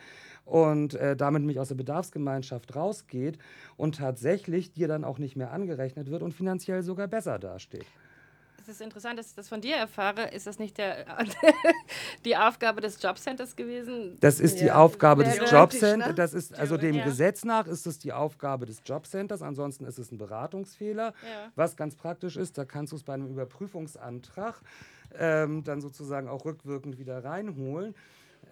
und 0.45 0.95
äh, 0.95 1.17
damit 1.17 1.41
nämlich 1.41 1.61
aus 1.61 1.69
der 1.69 1.77
Bedarfsgemeinschaft 1.77 2.77
rausgeht 2.77 3.39
und 3.77 3.97
tatsächlich 3.97 4.73
dir 4.73 4.89
dann 4.89 5.05
auch 5.05 5.19
nicht 5.19 5.37
mehr 5.37 5.53
angerechnet 5.53 6.11
wird 6.11 6.23
und 6.23 6.35
finanziell 6.35 6.83
sogar 6.83 7.09
besser 7.09 7.39
dasteht 7.39 7.87
es 8.69 8.77
ist 8.77 8.81
interessant, 8.81 9.19
dass 9.19 9.29
ich 9.29 9.35
das 9.35 9.49
von 9.49 9.61
dir 9.61 9.77
erfahre. 9.77 10.29
Ist 10.29 10.47
das 10.47 10.59
nicht 10.59 10.79
der, 10.79 11.05
die 12.25 12.37
Aufgabe 12.37 12.81
des 12.81 13.01
Jobcenters 13.03 13.57
gewesen? 13.57 14.17
Das 14.21 14.41
ist 14.41 14.61
die 14.61 14.67
ja. 14.67 14.77
Aufgabe 14.77 15.25
des 15.25 15.39
Jobcenters. 15.51 16.09
Ne? 16.09 16.15
Das 16.15 16.33
ist 16.33 16.59
also 16.59 16.77
dem 16.77 16.97
ja. 16.97 17.05
Gesetz 17.05 17.45
nach 17.45 17.67
ist 17.67 17.87
es 17.87 17.99
die 17.99 18.13
Aufgabe 18.13 18.65
des 18.65 18.83
Jobcenters. 18.85 19.43
Ansonsten 19.43 19.85
ist 19.85 19.99
es 19.99 20.11
ein 20.13 20.19
Beratungsfehler. 20.19 21.09
Ja. 21.09 21.53
Was 21.57 21.77
ganz 21.77 21.95
praktisch 21.95 22.37
ist, 22.37 22.57
da 22.57 22.65
kannst 22.65 22.93
du 22.93 22.97
es 22.97 23.03
bei 23.03 23.15
einem 23.15 23.29
Überprüfungsantrag 23.29 24.61
ähm, 25.19 25.63
dann 25.65 25.81
sozusagen 25.81 26.29
auch 26.29 26.45
rückwirkend 26.45 26.99
wieder 26.99 27.23
reinholen. 27.23 27.95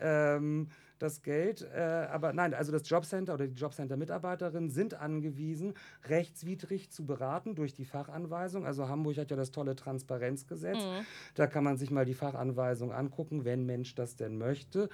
Ähm, 0.00 0.68
das 1.02 1.22
Geld. 1.22 1.66
Äh, 1.74 1.80
aber 1.80 2.32
nein, 2.32 2.54
also 2.54 2.72
das 2.72 2.88
Jobcenter 2.88 3.34
oder 3.34 3.46
die 3.46 3.54
Jobcenter-Mitarbeiterinnen 3.54 4.70
sind 4.70 4.94
angewiesen, 4.94 5.74
rechtswidrig 6.08 6.90
zu 6.90 7.04
beraten 7.04 7.54
durch 7.54 7.74
die 7.74 7.84
Fachanweisung. 7.84 8.64
Also 8.64 8.88
Hamburg 8.88 9.16
hat 9.18 9.30
ja 9.30 9.36
das 9.36 9.50
tolle 9.50 9.76
Transparenzgesetz. 9.76 10.78
Mhm. 10.78 11.06
Da 11.34 11.46
kann 11.46 11.64
man 11.64 11.76
sich 11.76 11.90
mal 11.90 12.04
die 12.04 12.14
Fachanweisung 12.14 12.92
angucken, 12.92 13.44
wenn 13.44 13.66
Mensch 13.66 13.94
das 13.94 14.16
denn 14.16 14.38
möchte 14.38 14.88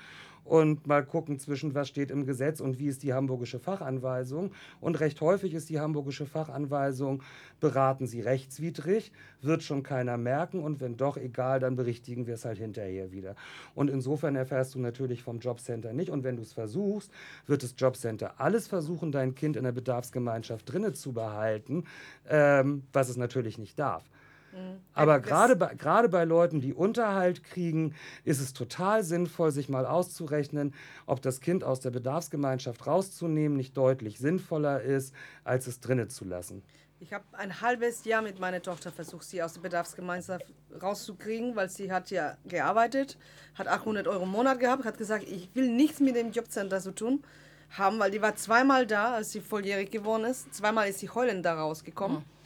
und 0.44 0.87
mal 0.87 1.05
gucken 1.05 1.38
zwischen, 1.38 1.74
was 1.74 1.88
steht 1.88 2.11
im 2.11 2.27
Gesetz 2.27 2.61
und 2.61 2.79
wie 2.79 2.87
ist 2.87 3.03
die 3.03 3.12
hamburgische 3.12 3.59
Fachanweisung. 3.59 4.53
Und 4.81 5.01
recht 5.01 5.20
häufig 5.20 5.55
ist 5.55 5.68
die 5.68 5.81
hamburgische 5.81 6.27
Fachanweisung, 6.27 7.22
beraten 7.61 8.07
Sie 8.07 8.20
rechtswidrig, 8.20 9.12
wird 9.42 9.62
schon 9.62 9.83
keiner 9.83 10.16
merken 10.16 10.62
und 10.62 10.81
wenn 10.81 10.96
doch, 10.96 11.16
egal, 11.16 11.61
dann 11.61 11.77
berichtigen 11.77 12.27
wir 12.27 12.35
es 12.35 12.44
halt 12.44 12.59
hinterher 12.59 13.12
wieder. 13.12 13.37
Und 13.74 13.90
insofern 13.90 14.37
erfährst 14.37 14.74
du 14.74 14.79
natürlich 14.79 15.22
vom 15.22 15.38
Jobcenter 15.38 15.92
nicht 15.92 16.11
und 16.11 16.24
wenn 16.24 16.37
du 16.37 16.42
es 16.42 16.53
versuchst, 16.53 17.11
wird 17.46 17.62
das 17.62 17.74
Jobcenter 17.77 18.40
alles 18.40 18.68
versuchen, 18.68 19.12
dein 19.12 19.35
Kind 19.35 19.57
in 19.57 19.64
der 19.64 19.72
Bedarfsgemeinschaft 19.72 20.72
drinne 20.72 20.92
zu 20.92 21.12
behalten, 21.12 21.85
ähm, 22.29 22.85
was 22.92 23.09
es 23.09 23.16
natürlich 23.16 23.59
nicht 23.59 23.79
darf. 23.79 24.05
Mhm. 24.52 24.80
Aber 24.94 25.20
gerade 25.20 25.56
bei, 25.56 25.74
gerade 25.74 26.08
bei 26.08 26.24
Leuten, 26.24 26.61
die 26.61 26.74
Unterhalt 26.74 27.44
kriegen, 27.44 27.94
ist 28.24 28.40
es 28.40 28.52
total 28.52 29.02
sinnvoll, 29.04 29.52
sich 29.52 29.68
mal 29.68 29.87
auszurechnen, 29.87 30.74
ob 31.06 31.22
das 31.22 31.40
Kind 31.40 31.64
aus 31.64 31.80
der 31.80 31.90
Bedarfsgemeinschaft 31.90 32.87
rauszunehmen 32.87 33.56
nicht 33.56 33.76
deutlich 33.76 34.18
sinnvoller 34.18 34.80
ist, 34.82 35.14
als 35.44 35.66
es 35.66 35.80
drinnen 35.80 36.11
zu 36.11 36.24
lassen. 36.24 36.62
Ich 37.00 37.12
habe 37.12 37.24
ein 37.32 37.61
halbes 37.61 38.04
Jahr 38.04 38.22
mit 38.22 38.40
meiner 38.40 38.61
Tochter 38.61 38.90
versucht, 38.90 39.22
sie 39.22 39.40
aus 39.40 39.52
der 39.52 39.61
Bedarfsgemeinschaft 39.61 40.44
rauszukriegen, 40.82 41.54
weil 41.54 41.68
sie 41.68 41.92
hat 41.92 42.11
ja 42.11 42.37
gearbeitet, 42.44 43.16
hat 43.54 43.68
800 43.68 44.08
Euro 44.08 44.24
im 44.24 44.30
Monat 44.30 44.58
gehabt, 44.58 44.84
hat 44.84 44.98
gesagt, 44.98 45.24
ich 45.28 45.48
will 45.54 45.70
nichts 45.70 46.00
mit 46.00 46.16
dem 46.16 46.32
Jobcenter 46.32 46.80
zu 46.80 46.92
tun 46.92 47.22
haben, 47.70 48.00
weil 48.00 48.11
die 48.11 48.20
war 48.20 48.34
zweimal 48.34 48.87
da, 48.87 49.14
als 49.14 49.30
sie 49.30 49.40
volljährig 49.40 49.90
geworden 49.90 50.24
ist. 50.24 50.52
Zweimal 50.52 50.88
ist 50.88 50.98
sie 50.98 51.08
heulend 51.08 51.44
da 51.44 51.54
rausgekommen. 51.54 52.18
Mhm. 52.18 52.38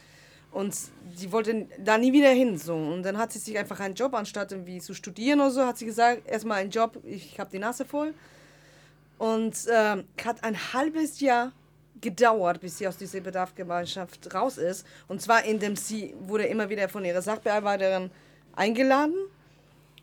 Und 0.53 0.75
sie 1.15 1.31
wollte 1.31 1.67
da 1.83 1.97
nie 1.97 2.13
wieder 2.13 2.29
hin. 2.29 2.57
So. 2.57 2.75
Und 2.75 3.03
dann 3.03 3.17
hat 3.17 3.31
sie 3.31 3.39
sich 3.39 3.57
einfach 3.57 3.79
einen 3.79 3.95
Job, 3.95 4.13
anstatt 4.13 4.51
irgendwie 4.51 4.79
zu 4.79 4.93
studieren 4.93 5.39
oder 5.39 5.51
so, 5.51 5.65
hat 5.65 5.77
sie 5.77 5.85
gesagt, 5.85 6.27
erstmal 6.27 6.59
einen 6.61 6.69
Job, 6.69 6.97
ich 7.03 7.39
habe 7.39 7.49
die 7.51 7.59
Nase 7.59 7.85
voll. 7.85 8.13
Und 9.17 9.67
äh, 9.67 10.03
hat 10.23 10.43
ein 10.43 10.57
halbes 10.73 11.19
Jahr 11.19 11.51
gedauert, 12.01 12.59
bis 12.59 12.77
sie 12.77 12.87
aus 12.87 12.97
dieser 12.97 13.21
Bedarfsgemeinschaft 13.21 14.33
raus 14.33 14.57
ist. 14.57 14.85
Und 15.07 15.21
zwar 15.21 15.43
indem 15.45 15.75
sie 15.75 16.13
wurde 16.19 16.45
immer 16.45 16.69
wieder 16.69 16.89
von 16.89 17.05
ihrer 17.05 17.21
Sachbearbeiterin 17.21 18.11
eingeladen 18.55 19.15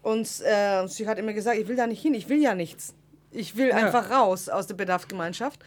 und 0.03 0.27
äh, 0.41 0.87
sie 0.89 1.07
hat 1.07 1.19
immer 1.19 1.33
gesagt, 1.33 1.59
ich 1.59 1.69
will 1.69 1.77
da 1.77 1.87
nicht 1.87 2.01
hin, 2.01 2.15
ich 2.15 2.29
will 2.29 2.41
ja 2.41 2.55
nichts. 2.55 2.95
Ich 3.33 3.57
will 3.57 3.69
Ja. 3.69 3.77
einfach 3.77 4.11
raus 4.11 4.49
aus 4.49 4.67
der 4.67 4.75
Bedarfsgemeinschaft. 4.75 5.61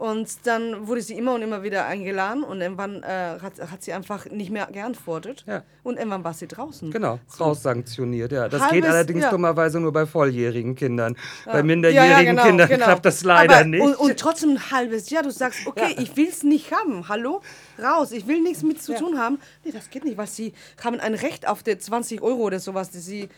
Und 0.00 0.46
dann 0.46 0.88
wurde 0.88 1.02
sie 1.02 1.12
immer 1.12 1.34
und 1.34 1.42
immer 1.42 1.62
wieder 1.62 1.84
eingeladen 1.84 2.42
und 2.42 2.62
irgendwann 2.62 3.02
äh, 3.02 3.38
hat, 3.42 3.60
hat 3.70 3.82
sie 3.82 3.92
einfach 3.92 4.24
nicht 4.30 4.50
mehr 4.50 4.66
geantwortet. 4.72 5.44
Ja. 5.46 5.62
Und 5.82 5.98
irgendwann 5.98 6.24
war 6.24 6.32
sie 6.32 6.46
draußen. 6.46 6.90
Genau, 6.90 7.18
raussanktioniert, 7.38 8.32
ja. 8.32 8.48
Das 8.48 8.62
Halbes- 8.62 8.72
geht 8.72 8.86
allerdings 8.86 9.24
ja. 9.24 9.30
dummerweise 9.30 9.78
nur 9.78 9.92
bei 9.92 10.06
volljährigen 10.06 10.74
Kindern. 10.74 11.16
Bei 11.44 11.58
Ja, 11.58 11.62
minderjährigen 11.62 12.34
genau, 12.36 12.46
Kindern 12.46 12.68
genau. 12.70 12.84
klappt 12.86 13.04
das 13.04 13.22
leider 13.24 13.56
Aber, 13.56 13.64
nicht. 13.66 13.82
Und, 13.82 13.94
und 13.96 14.18
trotzdem 14.18 14.52
ein 14.52 14.70
halbes 14.70 15.10
Jahr, 15.10 15.22
du 15.22 15.30
sagst, 15.30 15.66
okay, 15.66 15.94
ich 15.98 16.16
will 16.16 16.28
es 16.28 16.44
nicht 16.44 16.72
haben, 16.72 17.06
hallo, 17.10 17.42
raus, 17.78 18.12
ich 18.12 18.26
will 18.26 18.40
nichts 18.40 18.62
mit 18.62 18.82
zu 18.82 18.94
tun 18.94 19.18
haben. 19.18 19.38
Nee, 19.64 19.72
das 19.72 19.90
geht 19.90 20.06
nicht, 20.06 20.16
weil 20.16 20.28
sie 20.28 20.54
haben 20.82 20.98
ein 20.98 21.12
Recht 21.12 21.46
auf 21.46 21.62
die 21.62 21.76
20 21.76 22.22
Euro 22.22 22.38
oder 22.44 22.58
sowas, 22.58 22.88
die 22.88 23.00
sie, 23.00 23.28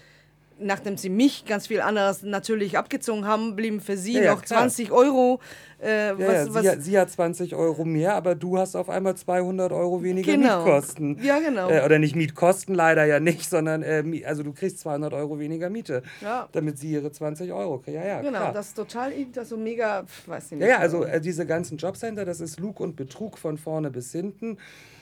nachdem 0.58 0.96
sie 0.96 1.08
mich 1.08 1.44
ganz 1.44 1.66
viel 1.66 1.80
anderes 1.80 2.22
natürlich 2.22 2.78
abgezogen 2.78 3.26
haben, 3.26 3.56
blieben 3.56 3.80
für 3.80 3.96
sie 3.96 4.14
Ja, 4.14 4.34
noch 4.34 4.42
klar. 4.42 4.60
20 4.60 4.92
Euro. 4.92 5.40
Äh, 5.82 6.08
ja, 6.10 6.18
was, 6.18 6.26
ja, 6.48 6.54
was, 6.54 6.62
sie, 6.62 6.68
hat, 6.70 6.82
sie 6.82 6.98
hat 6.98 7.10
20 7.10 7.54
Euro 7.56 7.84
mehr, 7.84 8.14
aber 8.14 8.34
du 8.36 8.56
hast 8.58 8.76
auf 8.76 8.88
einmal 8.88 9.16
200 9.16 9.72
Euro 9.72 10.02
weniger 10.02 10.32
Genau. 10.32 10.64
Mietkosten. 10.64 11.18
Ja, 11.22 11.40
genau. 11.40 11.68
Äh, 11.70 11.84
oder 11.84 11.98
nicht 11.98 12.14
Mietkosten, 12.14 12.74
leider 12.74 13.04
ja 13.04 13.18
nicht, 13.18 13.48
sondern 13.50 13.82
äh, 13.82 14.04
also 14.24 14.42
du 14.44 14.52
kriegst 14.52 14.78
200 14.80 15.12
Euro 15.12 15.38
weniger 15.40 15.70
Miete, 15.70 16.02
Ja. 16.20 16.48
damit 16.52 16.78
sie 16.78 16.92
ihre 16.92 17.10
20 17.10 17.52
Euro 17.52 17.78
kriegt. 17.78 17.96
Ja, 17.96 18.06
ja, 18.06 18.20
genau, 18.20 18.38
klar. 18.38 18.52
das 18.52 18.68
ist 18.68 18.76
total, 18.76 19.12
also 19.36 19.56
mega, 19.56 20.04
pf, 20.04 20.28
weiß 20.28 20.44
ich 20.46 20.50
nicht. 20.52 20.60
Ja, 20.62 20.68
ja, 20.68 20.78
also 20.78 21.04
äh, 21.04 21.20
diese 21.20 21.46
ganzen 21.46 21.78
Jobcenter, 21.78 22.24
das 22.24 22.40
ist 22.40 22.60
Lug 22.60 22.78
und 22.78 22.94
Betrug 22.94 23.36
von 23.36 23.58
vorne 23.58 23.90
bis 23.90 24.12
hinten, 24.12 24.58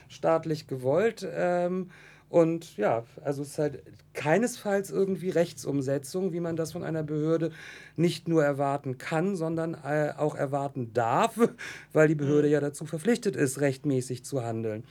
staatlich 0.08 0.66
gewollt. 0.66 1.26
Ähm, 1.30 1.90
und 2.30 2.76
ja, 2.76 3.04
also 3.24 3.42
es 3.42 3.48
ist 3.48 3.58
halt 3.58 3.82
keinesfalls 4.14 4.90
irgendwie 4.90 5.30
Rechtsumsetzung, 5.30 6.32
wie 6.32 6.38
man 6.38 6.54
das 6.54 6.72
von 6.72 6.84
einer 6.84 7.02
Behörde 7.02 7.50
nicht 7.96 8.28
nur 8.28 8.44
erwarten 8.44 8.98
kann, 8.98 9.34
sondern 9.34 9.74
äh, 9.74 10.12
auch 10.16 10.36
erwarten 10.36 10.94
darf, 10.94 11.34
weil 11.92 12.06
die 12.06 12.14
Behörde 12.14 12.48
ja 12.48 12.60
dazu 12.60 12.86
verpflichtet 12.86 13.34
ist, 13.34 13.60
rechtmäßig 13.60 14.24
zu 14.24 14.44
handeln. 14.44 14.84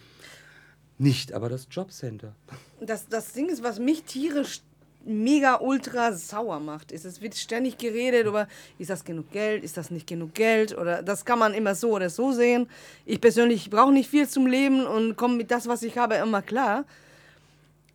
Nicht 0.97 1.31
aber 1.31 1.47
das 1.47 1.67
Jobcenter. 1.71 2.35
Das, 2.81 3.07
das 3.07 3.31
Ding 3.31 3.47
ist, 3.47 3.63
was 3.63 3.79
mich 3.79 4.03
tierisch 4.03 4.61
mega 5.05 5.61
ultra 5.61 6.11
sauer 6.11 6.59
macht, 6.59 6.91
ist, 6.91 7.05
es 7.05 7.21
wird 7.21 7.35
ständig 7.35 7.77
geredet 7.77 8.27
über, 8.27 8.49
ist 8.77 8.89
das 8.89 9.05
genug 9.05 9.31
Geld, 9.31 9.63
ist 9.63 9.77
das 9.77 9.91
nicht 9.91 10.07
genug 10.07 10.33
Geld 10.33 10.77
oder 10.77 11.01
das 11.01 11.23
kann 11.23 11.39
man 11.39 11.53
immer 11.53 11.73
so 11.73 11.91
oder 11.91 12.09
so 12.09 12.33
sehen. 12.33 12.67
Ich 13.05 13.21
persönlich 13.21 13.69
brauche 13.69 13.93
nicht 13.93 14.09
viel 14.09 14.27
zum 14.27 14.45
Leben 14.45 14.85
und 14.85 15.15
komme 15.15 15.37
mit 15.37 15.51
das, 15.51 15.67
was 15.67 15.83
ich 15.83 15.97
habe, 15.97 16.15
immer 16.15 16.41
klar. 16.41 16.83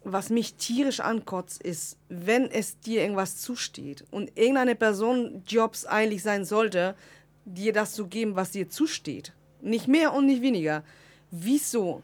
Was 0.04 0.28
mich 0.28 0.54
tierisch 0.54 1.00
ankotzt, 1.00 1.62
ist, 1.62 1.96
wenn 2.08 2.50
es 2.50 2.78
dir 2.78 3.00
irgendwas 3.02 3.38
zusteht 3.38 4.04
und 4.10 4.36
irgendeine 4.36 4.74
Person 4.74 5.42
Jobs 5.46 5.86
eigentlich 5.86 6.22
sein 6.22 6.44
sollte, 6.44 6.94
dir 7.46 7.72
das 7.72 7.94
zu 7.94 8.06
geben, 8.06 8.36
was 8.36 8.50
dir 8.50 8.68
zusteht. 8.68 9.32
Nicht 9.62 9.88
mehr 9.88 10.12
und 10.12 10.26
nicht 10.26 10.42
weniger. 10.42 10.84
Wieso 11.30 12.02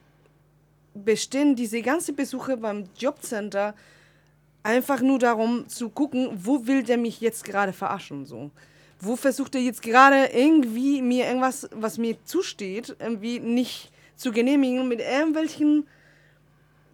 bestehen 0.95 1.57
diese 1.57 1.83
ganzen 1.83 2.17
Besuche 2.17 2.57
beim 2.57 2.85
Jobcenter 2.99 3.75
einfach 4.63 5.01
nur 5.01 5.19
darum 5.19 5.69
zu 5.69 5.89
gucken, 5.89 6.31
wo 6.33 6.67
will 6.67 6.83
der 6.83 6.99
mich 6.99 7.21
jetzt 7.21 7.45
gerade 7.45 7.73
verarschen 7.73 8.27
so. 8.27 8.51
Wo 8.99 9.17
versucht 9.17 9.55
er 9.55 9.63
jetzt 9.63 9.83
gerade 9.83 10.27
irgendwie 10.27 11.01
mir 11.01 11.27
irgendwas, 11.27 11.69
was 11.73 11.97
mir 11.97 12.17
zusteht, 12.25 12.97
irgendwie 12.99 13.41
nicht 13.41 13.91
zu 14.17 14.33
genehmigen 14.33 14.89
mit 14.89 15.01
irgendwelchen 15.01 15.87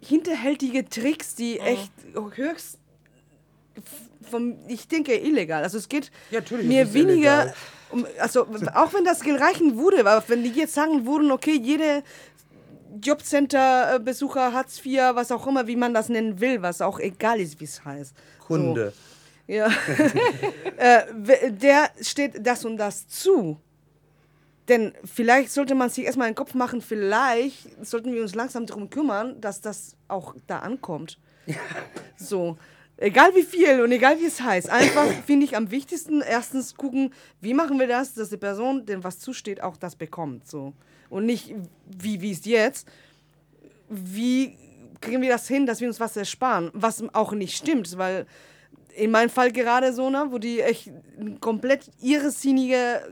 hinterhältige 0.01 0.89
Tricks, 0.89 1.35
die 1.35 1.59
echt 1.61 1.93
höchst 2.35 2.79
vom, 4.31 4.57
ich 4.69 4.89
denke, 4.89 5.15
illegal. 5.15 5.63
Also 5.63 5.79
es 5.79 5.89
geht 5.89 6.11
Ja, 6.31 6.41
mir 6.63 6.93
weniger, 6.93 7.55
um, 7.91 8.07
also 8.19 8.47
auch 8.75 8.93
wenn 8.95 9.05
das 9.05 9.21
gereichen 9.21 9.79
würde, 9.79 10.01
aber 10.01 10.23
wenn 10.29 10.43
die 10.43 10.51
jetzt 10.51 10.75
sagen 10.75 11.07
würden, 11.07 11.31
okay, 11.31 11.59
jede 11.63 12.03
Jobcenter-Besucher, 13.01 14.53
Hartz 14.53 14.85
IV, 14.85 14.99
was 15.15 15.31
auch 15.31 15.47
immer, 15.47 15.67
wie 15.67 15.77
man 15.77 15.95
das 15.95 16.09
nennen 16.09 16.41
will, 16.41 16.63
was 16.63 16.81
auch 16.81 16.99
egal 16.99 17.41
ist, 17.41 17.61
wie 17.61 17.65
es 17.65 17.85
heißt. 17.85 18.15
Kunde. 18.41 18.93
So, 19.47 19.53
ja. 19.53 19.67
äh, 20.77 21.53
der 21.53 21.91
steht 22.01 22.47
das 22.47 22.65
und 22.65 22.79
das 22.79 23.07
zu. 23.09 23.61
Denn 24.69 24.93
vielleicht 25.05 25.53
sollte 25.53 25.75
man 25.75 25.91
sich 25.91 26.05
erstmal 26.05 26.27
einen 26.27 26.35
Kopf 26.35 26.55
machen, 26.55 26.81
vielleicht 26.81 27.85
sollten 27.85 28.13
wir 28.13 28.23
uns 28.23 28.35
langsam 28.35 28.67
darum 28.67 28.91
kümmern, 28.91 29.41
dass 29.41 29.61
das 29.61 29.97
auch 30.09 30.35
da 30.47 30.61
ankommt. 30.61 31.19
So. 32.17 32.57
Egal 32.99 33.35
wie 33.35 33.43
viel 33.43 33.83
und 33.83 33.93
egal 33.93 34.19
wie 34.19 34.25
es 34.25 34.41
heißt. 34.41 34.71
Einfach 34.71 35.07
finde 35.27 35.45
ich 35.45 35.57
am 35.57 35.71
wichtigsten 35.71 36.23
erstens 36.23 36.75
gucken, 36.75 37.13
wie 37.41 37.53
machen 37.53 37.79
wir 37.79 37.87
das, 37.87 38.15
dass 38.15 38.31
die 38.31 38.39
Person, 38.39 38.87
dem 38.87 39.05
was 39.05 39.19
zusteht, 39.19 39.63
auch 39.63 39.77
das 39.77 39.97
bekommt. 39.97 40.49
So. 40.49 40.73
Und 41.11 41.27
nicht 41.27 41.55
wie, 41.87 42.21
wie 42.23 42.33
es 42.33 42.45
jetzt. 42.45 42.89
Wie 43.89 44.57
kriegen 45.01 45.23
wir 45.23 45.29
das 45.29 45.47
hin, 45.47 45.67
dass 45.67 45.81
wir 45.81 45.89
uns 45.89 46.01
was 46.01 46.17
ersparen? 46.17 46.71
Was 46.73 47.05
auch 47.13 47.33
nicht 47.33 47.57
stimmt, 47.57 47.99
weil 47.99 48.27
in 48.97 49.11
meinem 49.11 49.29
Fall 49.29 49.53
gerade 49.53 49.93
so, 49.93 50.09
ne, 50.09 50.27
wo 50.31 50.39
die 50.39 50.61
echt 50.61 50.91
komplett 51.41 51.91
irrsinnige 52.01 53.03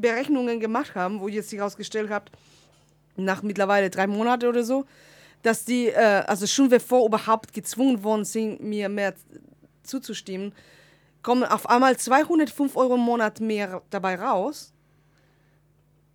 Berechnungen 0.00 0.60
gemacht 0.60 0.94
haben, 0.94 1.20
wo 1.20 1.28
jetzt 1.28 1.50
sich 1.50 1.58
herausgestellt 1.58 2.10
habt, 2.10 2.30
nach 3.16 3.42
mittlerweile 3.42 3.90
drei 3.90 4.06
Monaten 4.06 4.46
oder 4.46 4.64
so, 4.64 4.84
dass 5.42 5.64
die, 5.64 5.88
äh, 5.88 6.22
also 6.26 6.46
schon 6.46 6.68
bevor 6.68 7.06
überhaupt 7.06 7.52
gezwungen 7.52 8.02
worden 8.02 8.24
sind, 8.24 8.60
mir 8.62 8.88
mehr 8.88 9.14
zuzustimmen, 9.82 10.52
kommen 11.22 11.44
auf 11.44 11.68
einmal 11.68 11.96
205 11.96 12.76
Euro 12.76 12.94
im 12.94 13.00
Monat 13.00 13.40
mehr 13.40 13.82
dabei 13.90 14.16
raus. 14.16 14.72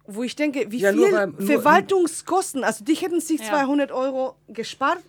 Wo 0.05 0.23
ich 0.23 0.35
denke, 0.35 0.71
wie 0.71 0.79
Ja, 0.79 0.91
viel 0.91 1.11
nur- 1.11 1.33
Verwaltungskosten, 1.45 2.63
also 2.63 2.83
die 2.83 2.95
hätten 2.95 3.21
sich 3.21 3.39
Ja. 3.41 3.49
200 3.49 3.91
Euro 3.91 4.35
gespart, 4.47 4.99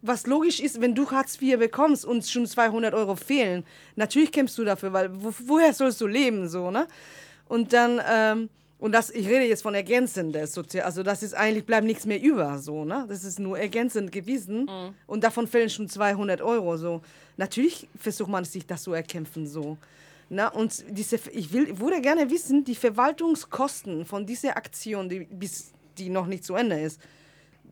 was 0.00 0.28
logisch 0.28 0.60
ist, 0.60 0.80
wenn 0.80 0.94
du 0.94 1.10
Hartz 1.10 1.40
IV 1.42 1.58
bekommst 1.58 2.04
und 2.04 2.24
schon 2.24 2.46
200 2.46 2.94
Euro 2.94 3.16
fehlen. 3.16 3.64
Natürlich 3.96 4.30
kämpfst 4.30 4.56
du 4.56 4.64
dafür, 4.64 4.92
weil 4.92 5.10
wo, 5.12 5.34
woher 5.46 5.74
sollst 5.74 6.00
du 6.00 6.06
leben, 6.06 6.48
so, 6.48 6.70
ne? 6.70 6.86
Und 7.48 7.72
dann, 7.72 8.00
ähm, 8.08 8.50
und 8.78 8.92
das, 8.92 9.10
ich 9.10 9.26
rede 9.26 9.44
jetzt 9.44 9.62
von 9.62 9.74
ergänzendes 9.74 10.54
Sozial, 10.54 10.84
also 10.84 11.02
das 11.02 11.22
ist 11.22 11.34
eigentlich, 11.34 11.66
bleibt 11.66 11.86
nichts 11.86 12.06
mehr 12.06 12.22
über, 12.22 12.58
so, 12.58 12.84
ne? 12.84 13.06
Das 13.08 13.24
ist 13.24 13.40
nur 13.40 13.58
ergänzend 13.58 14.12
gewesen 14.12 14.70
und 15.06 15.24
davon 15.24 15.48
fehlen 15.48 15.68
schon 15.68 15.88
200 15.88 16.40
Euro, 16.42 16.76
so. 16.76 17.00
Natürlich 17.36 17.88
versucht 17.96 18.30
man 18.30 18.44
sich 18.44 18.66
das 18.66 18.84
zu 18.84 18.92
erkämpfen, 18.92 19.46
so. 19.46 19.76
Na, 20.30 20.48
und 20.48 20.84
diese, 20.90 21.18
ich 21.32 21.52
will, 21.52 21.78
würde 21.78 22.00
gerne 22.02 22.30
wissen, 22.30 22.62
die 22.62 22.74
Verwaltungskosten 22.74 24.04
von 24.04 24.26
dieser 24.26 24.56
Aktion, 24.56 25.08
die, 25.08 25.20
bis 25.20 25.72
die 25.96 26.10
noch 26.10 26.26
nicht 26.26 26.44
zu 26.44 26.54
Ende 26.54 26.78
ist, 26.80 27.00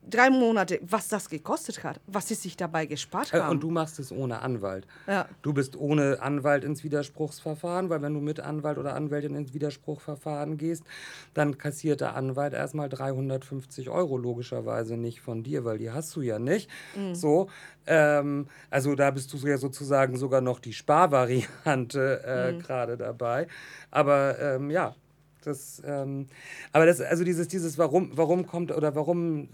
drei 0.08 0.30
Monate, 0.30 0.78
was 0.82 1.08
das 1.08 1.28
gekostet 1.28 1.82
hat, 1.84 2.00
was 2.06 2.28
sie 2.28 2.34
sich 2.34 2.56
dabei 2.56 2.86
gespart 2.86 3.32
Äh, 3.32 3.40
haben. 3.40 3.50
Und 3.50 3.62
du 3.62 3.70
machst 3.70 3.98
es 3.98 4.12
ohne 4.12 4.40
Anwalt. 4.42 4.86
Ja. 5.06 5.28
Du 5.42 5.52
bist 5.52 5.76
ohne 5.76 6.22
Anwalt 6.22 6.64
ins 6.64 6.84
Widerspruchsverfahren, 6.84 7.90
weil 7.90 8.02
wenn 8.02 8.14
du 8.14 8.20
mit 8.20 8.40
Anwalt 8.40 8.78
oder 8.78 8.94
Anwältin 8.94 9.34
ins 9.34 9.52
Widerspruchsverfahren 9.54 10.56
gehst, 10.58 10.84
dann 11.34 11.58
kassiert 11.58 12.00
der 12.00 12.14
Anwalt 12.16 12.52
erstmal 12.52 12.88
350 12.88 13.90
Euro 13.90 14.16
logischerweise 14.16 14.96
nicht 14.96 15.20
von 15.20 15.42
dir, 15.42 15.64
weil 15.64 15.78
die 15.78 15.90
hast 15.90 16.14
du 16.16 16.20
ja 16.22 16.38
nicht. 16.38 16.70
So, 17.12 17.48
ähm, 17.86 18.46
also 18.70 18.94
da 18.94 19.10
bist 19.10 19.32
du 19.32 19.36
ja 19.46 19.58
sozusagen 19.58 20.16
sogar 20.16 20.40
noch 20.40 20.60
die 20.60 20.72
Sparvariante 20.72 22.22
äh, 22.24 22.58
gerade 22.62 22.96
dabei. 22.96 23.46
Aber 23.90 24.38
ähm, 24.40 24.70
ja, 24.70 24.94
das, 25.42 25.82
ähm, 25.84 26.26
aber 26.72 26.86
das, 26.86 27.00
also 27.00 27.24
dieses, 27.24 27.48
dieses, 27.48 27.78
warum, 27.78 28.10
warum 28.14 28.46
kommt 28.46 28.72
oder 28.72 28.94
warum 28.94 29.48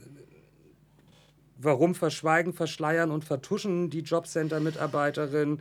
warum 1.62 1.94
verschweigen, 1.94 2.53
verschleiern 2.53 3.11
und 3.11 3.25
vertuschen 3.25 3.90
die 3.90 4.01
Jobcenter-Mitarbeiterin, 4.01 5.61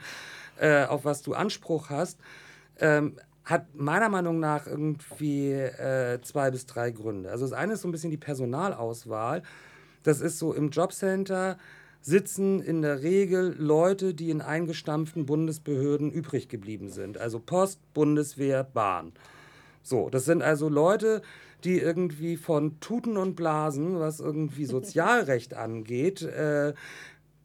äh, 0.60 0.86
auf 0.86 1.06
was 1.06 1.22
du 1.22 1.34
Anspruch 1.34 1.90
hast, 1.90 2.20
ähm, 2.80 3.18
hat 3.44 3.74
meiner 3.76 4.10
Meinung 4.10 4.40
nach 4.40 4.68
irgendwie 4.68 5.52
äh, 5.52 6.22
zwei 6.22 6.52
bis 6.52 6.66
drei 6.66 6.92
Gründe. 6.92 7.32
Also 7.32 7.46
das 7.46 7.54
eine 7.54 7.74
ist 7.74 7.82
so 7.82 7.88
ein 7.88 7.92
bisschen 7.92 8.12
die 8.12 8.18
Personalauswahl. 8.18 9.44
Das 10.04 10.22
ist 10.22 10.40
so 10.40 10.54
im 10.54 10.70
Jobcenter 10.70 11.58
sitzen 12.02 12.62
in 12.62 12.82
der 12.82 13.04
Regel 13.04 13.56
Leute, 13.58 14.14
die 14.14 14.32
in 14.32 14.42
eingestampften 14.42 15.26
Bundesbehörden 15.26 16.12
übrig 16.12 16.50
geblieben 16.50 16.90
sind. 16.90 17.18
Also 17.18 17.40
Post, 17.40 17.80
Bundeswehr, 17.94 18.64
Bahn. 18.64 19.14
So, 19.84 20.10
das 20.10 20.26
sind 20.26 20.42
also 20.42 20.70
Leute, 20.70 21.22
die 21.64 21.80
irgendwie 21.80 22.38
von 22.38 22.80
Tuten 22.80 23.18
und 23.18 23.36
Blasen, 23.36 24.00
was 24.00 24.20
irgendwie 24.20 24.66
Sozialrecht 24.66 25.54
angeht, 25.56 26.22
äh, 26.22 26.74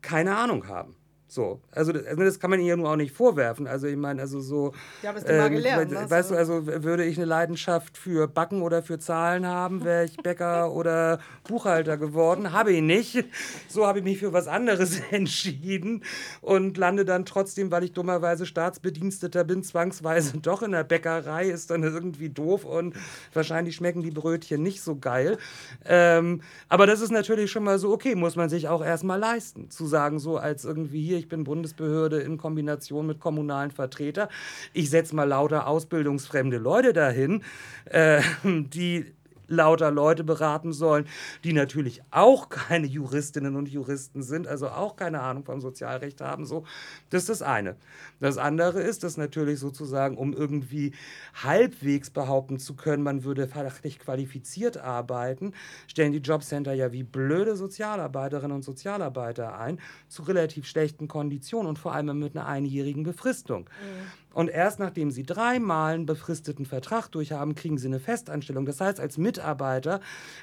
keine 0.02 0.36
Ahnung 0.36 0.68
haben. 0.68 0.95
So, 1.28 1.60
also 1.72 1.90
das, 1.92 2.06
also 2.06 2.22
das 2.22 2.38
kann 2.38 2.50
man 2.50 2.60
ihnen 2.60 2.68
ja 2.68 2.76
nur 2.76 2.88
auch 2.88 2.96
nicht 2.96 3.12
vorwerfen. 3.12 3.66
Also 3.66 3.88
ich 3.88 3.96
meine, 3.96 4.22
also 4.22 4.40
so. 4.40 4.72
Ja, 5.02 5.10
aber 5.10 5.18
ist 5.18 5.28
ähm, 5.28 5.38
mal 5.38 5.50
gelernt. 5.50 5.90
We 5.90 6.10
weißt 6.10 6.30
du, 6.30 6.36
also 6.36 6.66
würde 6.66 7.04
ich 7.04 7.16
eine 7.16 7.26
Leidenschaft 7.26 7.98
für 7.98 8.28
Backen 8.28 8.62
oder 8.62 8.80
für 8.80 9.00
Zahlen 9.00 9.44
haben, 9.44 9.84
wäre 9.84 10.04
ich 10.04 10.16
Bäcker 10.18 10.72
oder 10.74 11.18
Buchhalter 11.48 11.96
geworden. 11.96 12.52
Habe 12.52 12.72
ich 12.72 12.80
nicht. 12.80 13.24
So 13.68 13.86
habe 13.88 13.98
ich 13.98 14.04
mich 14.04 14.18
für 14.18 14.32
was 14.32 14.46
anderes 14.46 15.00
entschieden 15.10 16.04
und 16.42 16.76
lande 16.76 17.04
dann 17.04 17.24
trotzdem, 17.24 17.72
weil 17.72 17.82
ich 17.82 17.92
dummerweise 17.92 18.46
Staatsbediensteter 18.46 19.42
bin, 19.42 19.64
zwangsweise 19.64 20.38
doch 20.42 20.62
in 20.62 20.70
der 20.70 20.84
Bäckerei. 20.84 21.46
Ist 21.46 21.70
dann 21.70 21.82
irgendwie 21.82 22.28
doof 22.28 22.64
und 22.64 22.94
wahrscheinlich 23.34 23.74
schmecken 23.74 24.02
die 24.02 24.12
Brötchen 24.12 24.62
nicht 24.62 24.80
so 24.80 24.96
geil. 24.96 25.38
Ähm, 25.84 26.42
aber 26.68 26.86
das 26.86 27.00
ist 27.00 27.10
natürlich 27.10 27.50
schon 27.50 27.64
mal 27.64 27.80
so, 27.80 27.92
okay, 27.92 28.14
muss 28.14 28.36
man 28.36 28.48
sich 28.48 28.68
auch 28.68 28.84
erstmal 28.84 29.18
leisten, 29.18 29.70
zu 29.70 29.86
sagen, 29.86 30.20
so 30.20 30.36
als 30.36 30.64
irgendwie 30.64 31.02
hier 31.02 31.15
ich 31.16 31.28
bin 31.28 31.44
Bundesbehörde 31.44 32.20
in 32.20 32.38
Kombination 32.38 33.06
mit 33.06 33.20
kommunalen 33.20 33.70
Vertretern. 33.70 34.28
Ich 34.72 34.90
setze 34.90 35.14
mal 35.14 35.24
lauter 35.24 35.66
ausbildungsfremde 35.66 36.58
Leute 36.58 36.92
dahin, 36.92 37.42
äh, 37.86 38.20
die 38.44 39.06
lauter 39.48 39.90
Leute 39.90 40.24
beraten 40.24 40.72
sollen, 40.72 41.06
die 41.44 41.52
natürlich 41.52 42.02
auch 42.10 42.48
keine 42.48 42.86
Juristinnen 42.86 43.56
und 43.56 43.68
Juristen 43.68 44.22
sind, 44.22 44.46
also 44.46 44.68
auch 44.68 44.96
keine 44.96 45.20
Ahnung 45.20 45.44
vom 45.44 45.60
Sozialrecht 45.60 46.20
haben. 46.20 46.46
So, 46.46 46.64
das 47.10 47.22
ist 47.22 47.28
das 47.28 47.42
eine. 47.42 47.76
Das 48.20 48.38
andere 48.38 48.80
ist, 48.80 49.04
dass 49.04 49.16
natürlich 49.16 49.58
sozusagen, 49.58 50.16
um 50.16 50.32
irgendwie 50.32 50.92
halbwegs 51.34 52.10
behaupten 52.10 52.58
zu 52.58 52.74
können, 52.74 53.02
man 53.02 53.24
würde 53.24 53.46
fachlich 53.48 53.98
qualifiziert 53.98 54.78
arbeiten, 54.78 55.52
stellen 55.86 56.12
die 56.12 56.18
Jobcenter 56.18 56.72
ja 56.72 56.92
wie 56.92 57.02
blöde 57.02 57.56
Sozialarbeiterinnen 57.56 58.56
und 58.56 58.62
Sozialarbeiter 58.62 59.58
ein, 59.58 59.80
zu 60.08 60.22
relativ 60.22 60.66
schlechten 60.66 61.08
Konditionen 61.08 61.68
und 61.68 61.78
vor 61.78 61.94
allem 61.94 62.18
mit 62.18 62.36
einer 62.36 62.46
einjährigen 62.46 63.02
Befristung. 63.02 63.68
Mhm. 63.80 64.25
Und 64.36 64.50
erst 64.50 64.78
nachdem 64.80 65.10
sie 65.10 65.22
dreimal 65.22 65.94
einen 65.94 66.04
befristeten 66.04 66.66
Vertrag 66.66 67.08
durchhaben, 67.08 67.54
kriegen 67.54 67.78
sie 67.78 67.86
eine 67.86 68.00
Festanstellung. 68.00 68.66
Das 68.66 68.82
heißt, 68.82 69.00
als 69.00 69.16
Mitarbeiter 69.16 70.00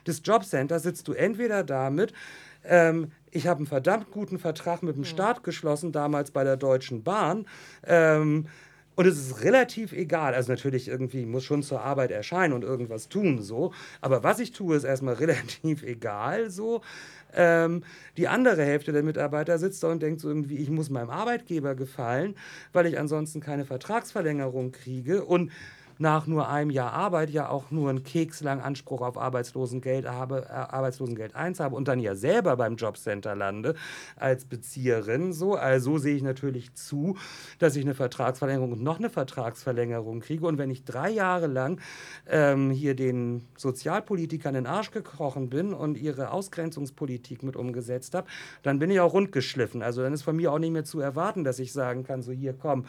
des 0.08 0.24
Jobcenters 0.26 0.82
sitzt 0.82 1.08
du 1.08 1.14
entweder 1.14 1.64
damit, 1.64 2.12
ähm, 2.64 3.12
ich 3.30 3.46
habe 3.46 3.60
einen 3.60 3.68
verdammt 3.68 4.10
guten 4.10 4.40
Vertrag 4.40 4.82
mit 4.82 4.96
dem 4.96 5.04
Staat 5.04 5.44
geschlossen, 5.44 5.92
damals 5.92 6.32
bei 6.32 6.44
der 6.44 6.58
Deutschen 6.58 7.04
Bahn. 7.04 7.46
Ähm, 7.86 8.48
und 8.96 9.06
es 9.06 9.20
ist 9.20 9.44
relativ 9.44 9.94
egal. 9.94 10.34
Also 10.34 10.52
natürlich 10.52 10.88
irgendwie 10.88 11.28
muss 11.28 11.44
schon 11.44 11.62
zur 11.62 11.82
Arbeit 11.82 12.10
erscheinen 12.10 12.54
und 12.54 12.64
irgendwas 12.64 13.10
tun 13.10 13.44
so. 13.44 13.74
Aber 14.02 14.24
was 14.24 14.40
ich 14.40 14.54
tue, 14.54 14.76
ist 14.76 14.86
erstmal 14.86 15.14
relativ 15.24 15.84
egal 15.84 16.50
so. 16.50 16.82
Ähm, 17.36 17.84
die 18.18 18.28
andere 18.28 18.64
Hälfte 18.64 18.92
der 18.92 19.04
Mitarbeiter 19.04 19.58
sitzt 19.58 19.84
da 19.84 19.90
und 19.90 20.02
denkt 20.02 20.22
so 20.22 20.30
irgendwie, 20.30 20.58
ich 20.58 20.70
muss 20.70 20.90
meinem 20.90 21.10
Arbeitgeber 21.10 21.76
gefallen, 21.76 22.36
weil 22.72 22.86
ich 22.86 23.00
ansonsten 23.00 23.40
keine 23.40 23.66
Vertragsverlängerung 23.66 24.72
kriege. 24.72 25.26
Und 25.26 25.52
nach 26.00 26.28
nur 26.28 26.50
einem 26.50 26.70
Jahr 26.70 26.94
Arbeit 26.94 27.30
ja 27.30 27.50
auch 27.50 27.72
nur 27.72 27.90
einen 27.90 28.04
kekslang 28.04 28.62
Anspruch 28.62 29.02
auf 29.02 29.18
Arbeitslosengeld 29.18 30.08
habe, 30.08 30.48
äh, 30.50 30.54
Arbeitslosengeld 30.54 31.36
1 31.36 31.60
habe 31.60 31.76
und 31.76 31.88
dann 31.88 32.00
ja 32.00 32.16
selber 32.16 32.58
beim 32.58 32.76
Jobcenter 32.76 33.36
lande 33.36 33.76
als 34.16 34.46
Bezieherin. 34.46 35.34
So. 35.34 35.56
Also 35.56 35.98
sehe 35.98 36.16
ich 36.16 36.24
natürlich 36.24 36.74
zu, 36.74 37.18
dass 37.60 37.76
ich 37.76 37.84
eine 37.84 37.94
Vertragsverlängerung 37.94 38.74
und 38.74 38.84
noch 38.84 39.00
eine 39.00 39.10
Vertragsverlängerung 39.10 40.20
kriege. 40.20 40.46
Und 40.46 40.58
wenn 40.58 40.72
ich 40.72 40.84
drei 40.84 41.10
Jahre 41.10 41.48
lang 41.48 41.80
ähm, 42.28 42.72
hier 42.72 42.96
den 42.96 43.46
Sozialpolitikern 43.58 44.56
in 44.56 44.64
den 44.64 44.68
Arsch 44.68 44.92
gekrochen 44.92 45.50
bin 45.50 45.74
und 45.74 45.98
ihre 45.98 46.32
Ausgrenzungspolitik 46.32 47.44
mit 47.44 47.56
umgesetzt 47.56 48.16
habe, 48.16 48.28
dann 48.64 48.80
bin 48.80 48.90
ich 48.90 49.00
auch 49.00 49.14
rundgeschliffen. 49.14 49.82
Also 49.82 50.02
dann 50.02 50.14
ist 50.14 50.24
von 50.24 50.36
mir 50.36 50.52
auch 50.52 50.60
nicht 50.60 50.72
mehr 50.72 50.86
zu 50.86 51.00
erwarten, 51.00 51.44
dass 51.44 51.60
ich 51.60 51.74
sagen 51.74 52.04
kann, 52.04 52.22
so 52.22 52.32
hier 52.32 52.54
komm, 52.54 52.86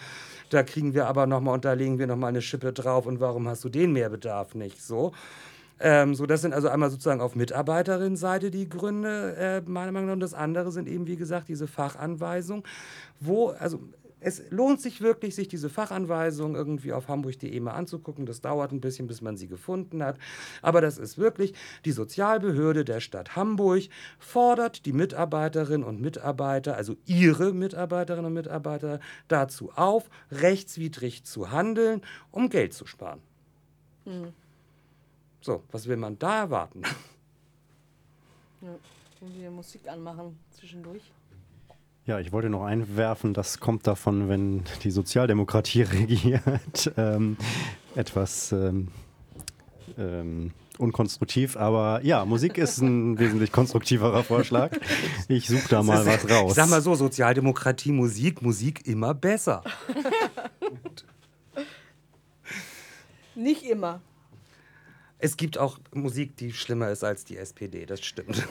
da 0.51 0.63
kriegen 0.63 0.95
wir 0.95 1.07
aber 1.07 1.27
nochmal 1.27 1.55
und 1.55 1.65
da 1.65 1.73
legen 1.73 1.99
wir 1.99 2.07
nochmal 2.07 2.29
eine 2.29 2.43
Schippe 2.43 2.73
drauf 2.73 2.94
drauf 2.95 3.07
und 3.07 3.21
warum 3.21 3.49
hast 3.49 3.65
du 3.65 3.69
den 3.69 3.93
Mehrbedarf 3.93 4.55
nicht 4.55 4.81
so? 4.81 5.13
Ähm, 5.81 6.15
so, 6.15 6.25
das 6.25 6.43
sind 6.43 6.55
also 6.55 6.69
einmal 6.69 6.91
sozusagen 6.91 7.21
auf 7.21 7.35
Mitarbeiterinnenseite 7.35 8.51
die 8.51 8.69
Gründe, 8.69 9.35
äh, 9.37 9.61
meiner 9.69 9.91
Meinung 9.91 10.07
nach. 10.07 10.15
Und 10.15 10.21
das 10.21 10.35
andere 10.35 10.71
sind 10.71 10.89
eben, 10.89 11.09
wie 11.09 11.17
gesagt, 11.17 11.49
diese 11.49 11.67
Fachanweisung, 11.67 12.63
wo, 13.19 13.49
also 13.49 13.81
es 14.25 14.43
lohnt 14.51 14.81
sich 14.81 15.03
wirklich, 15.03 15.35
sich 15.35 15.49
diese 15.49 15.69
Fachanweisung 15.69 16.55
irgendwie 16.55 16.95
auf 16.95 17.09
hamburg.de 17.09 17.61
mal 17.61 17.73
anzugucken. 17.73 18.25
Das 18.25 18.41
dauert 18.41 18.73
ein 18.73 18.81
bisschen, 18.81 19.07
bis 19.07 19.21
man 19.21 19.37
sie 19.37 19.49
gefunden 19.49 20.03
hat. 20.03 20.19
Aber 20.63 20.81
das 20.81 20.97
ist 20.97 21.19
wirklich, 21.19 21.53
die 21.85 21.93
Sozialbehörde 21.93 22.87
der 22.87 23.01
Stadt 23.01 23.37
Hamburg 23.37 23.85
fordert 24.19 24.87
die 24.87 24.95
Mitarbeiterinnen 24.95 25.87
und 25.87 26.01
Mitarbeiter, 26.01 26.75
also 26.77 26.97
ihre 27.05 27.53
Mitarbeiterinnen 27.53 28.27
und 28.27 28.33
Mitarbeiter, 28.33 28.99
dazu 29.29 29.71
auf, 29.77 30.09
rechtswidrig 30.31 31.25
zu 31.25 31.51
handeln, 31.51 32.01
um 32.31 32.49
Geld 32.49 32.73
zu 32.73 32.87
sparen. 32.87 33.21
Mhm. 34.07 34.33
So, 35.43 35.63
was 35.71 35.87
will 35.87 35.99
man 35.99 36.19
da 36.19 36.39
erwarten? 36.39 36.83
Ja, 38.63 38.75
irgendwie 39.21 39.49
Musik 39.51 39.87
anmachen 39.87 40.39
zwischendurch. 40.51 41.03
Ja, 42.07 42.21
ich 42.21 42.33
wollte 42.33 42.51
noch 42.51 42.65
einwerfen, 42.65 43.33
das 43.33 43.61
kommt 43.61 43.87
davon, 43.87 44.29
wenn 44.29 44.65
die 44.83 44.91
Sozialdemokratie 44.91 45.83
regiert. 45.83 46.93
Ähm, 46.99 47.39
etwas 47.95 48.53
ähm, 48.53 48.89
ähm, 49.97 50.53
unkonstruktiv, 50.77 51.57
aber 51.57 52.01
ja, 52.03 52.27
Musik 52.27 52.59
ist 52.59 52.79
ein 52.79 53.19
wesentlich 53.19 53.53
konstruktiverer 53.53 54.23
Vorschlag. 54.23 54.77
Ich 55.29 55.47
suche 55.47 55.67
da 55.71 55.83
mal 55.83 56.05
was 56.05 56.29
raus. 56.29 56.51
Ich 56.51 56.57
sag 56.57 56.69
mal 56.69 56.83
so, 56.83 56.95
Sozialdemokratie, 56.95 57.93
Musik, 57.93 58.43
Musik 58.43 58.87
immer 58.87 59.15
besser. 59.15 59.65
Nicht 63.35 63.65
immer. 63.65 64.03
Es 65.19 65.39
gibt 65.39 65.57
auch 65.57 65.79
Musik, 65.95 66.37
die 66.37 66.53
schlimmer 66.53 66.91
ist 66.91 67.03
als 67.03 67.25
die 67.25 67.39
SPD, 67.39 67.87
das 67.87 68.05
stimmt. 68.05 68.47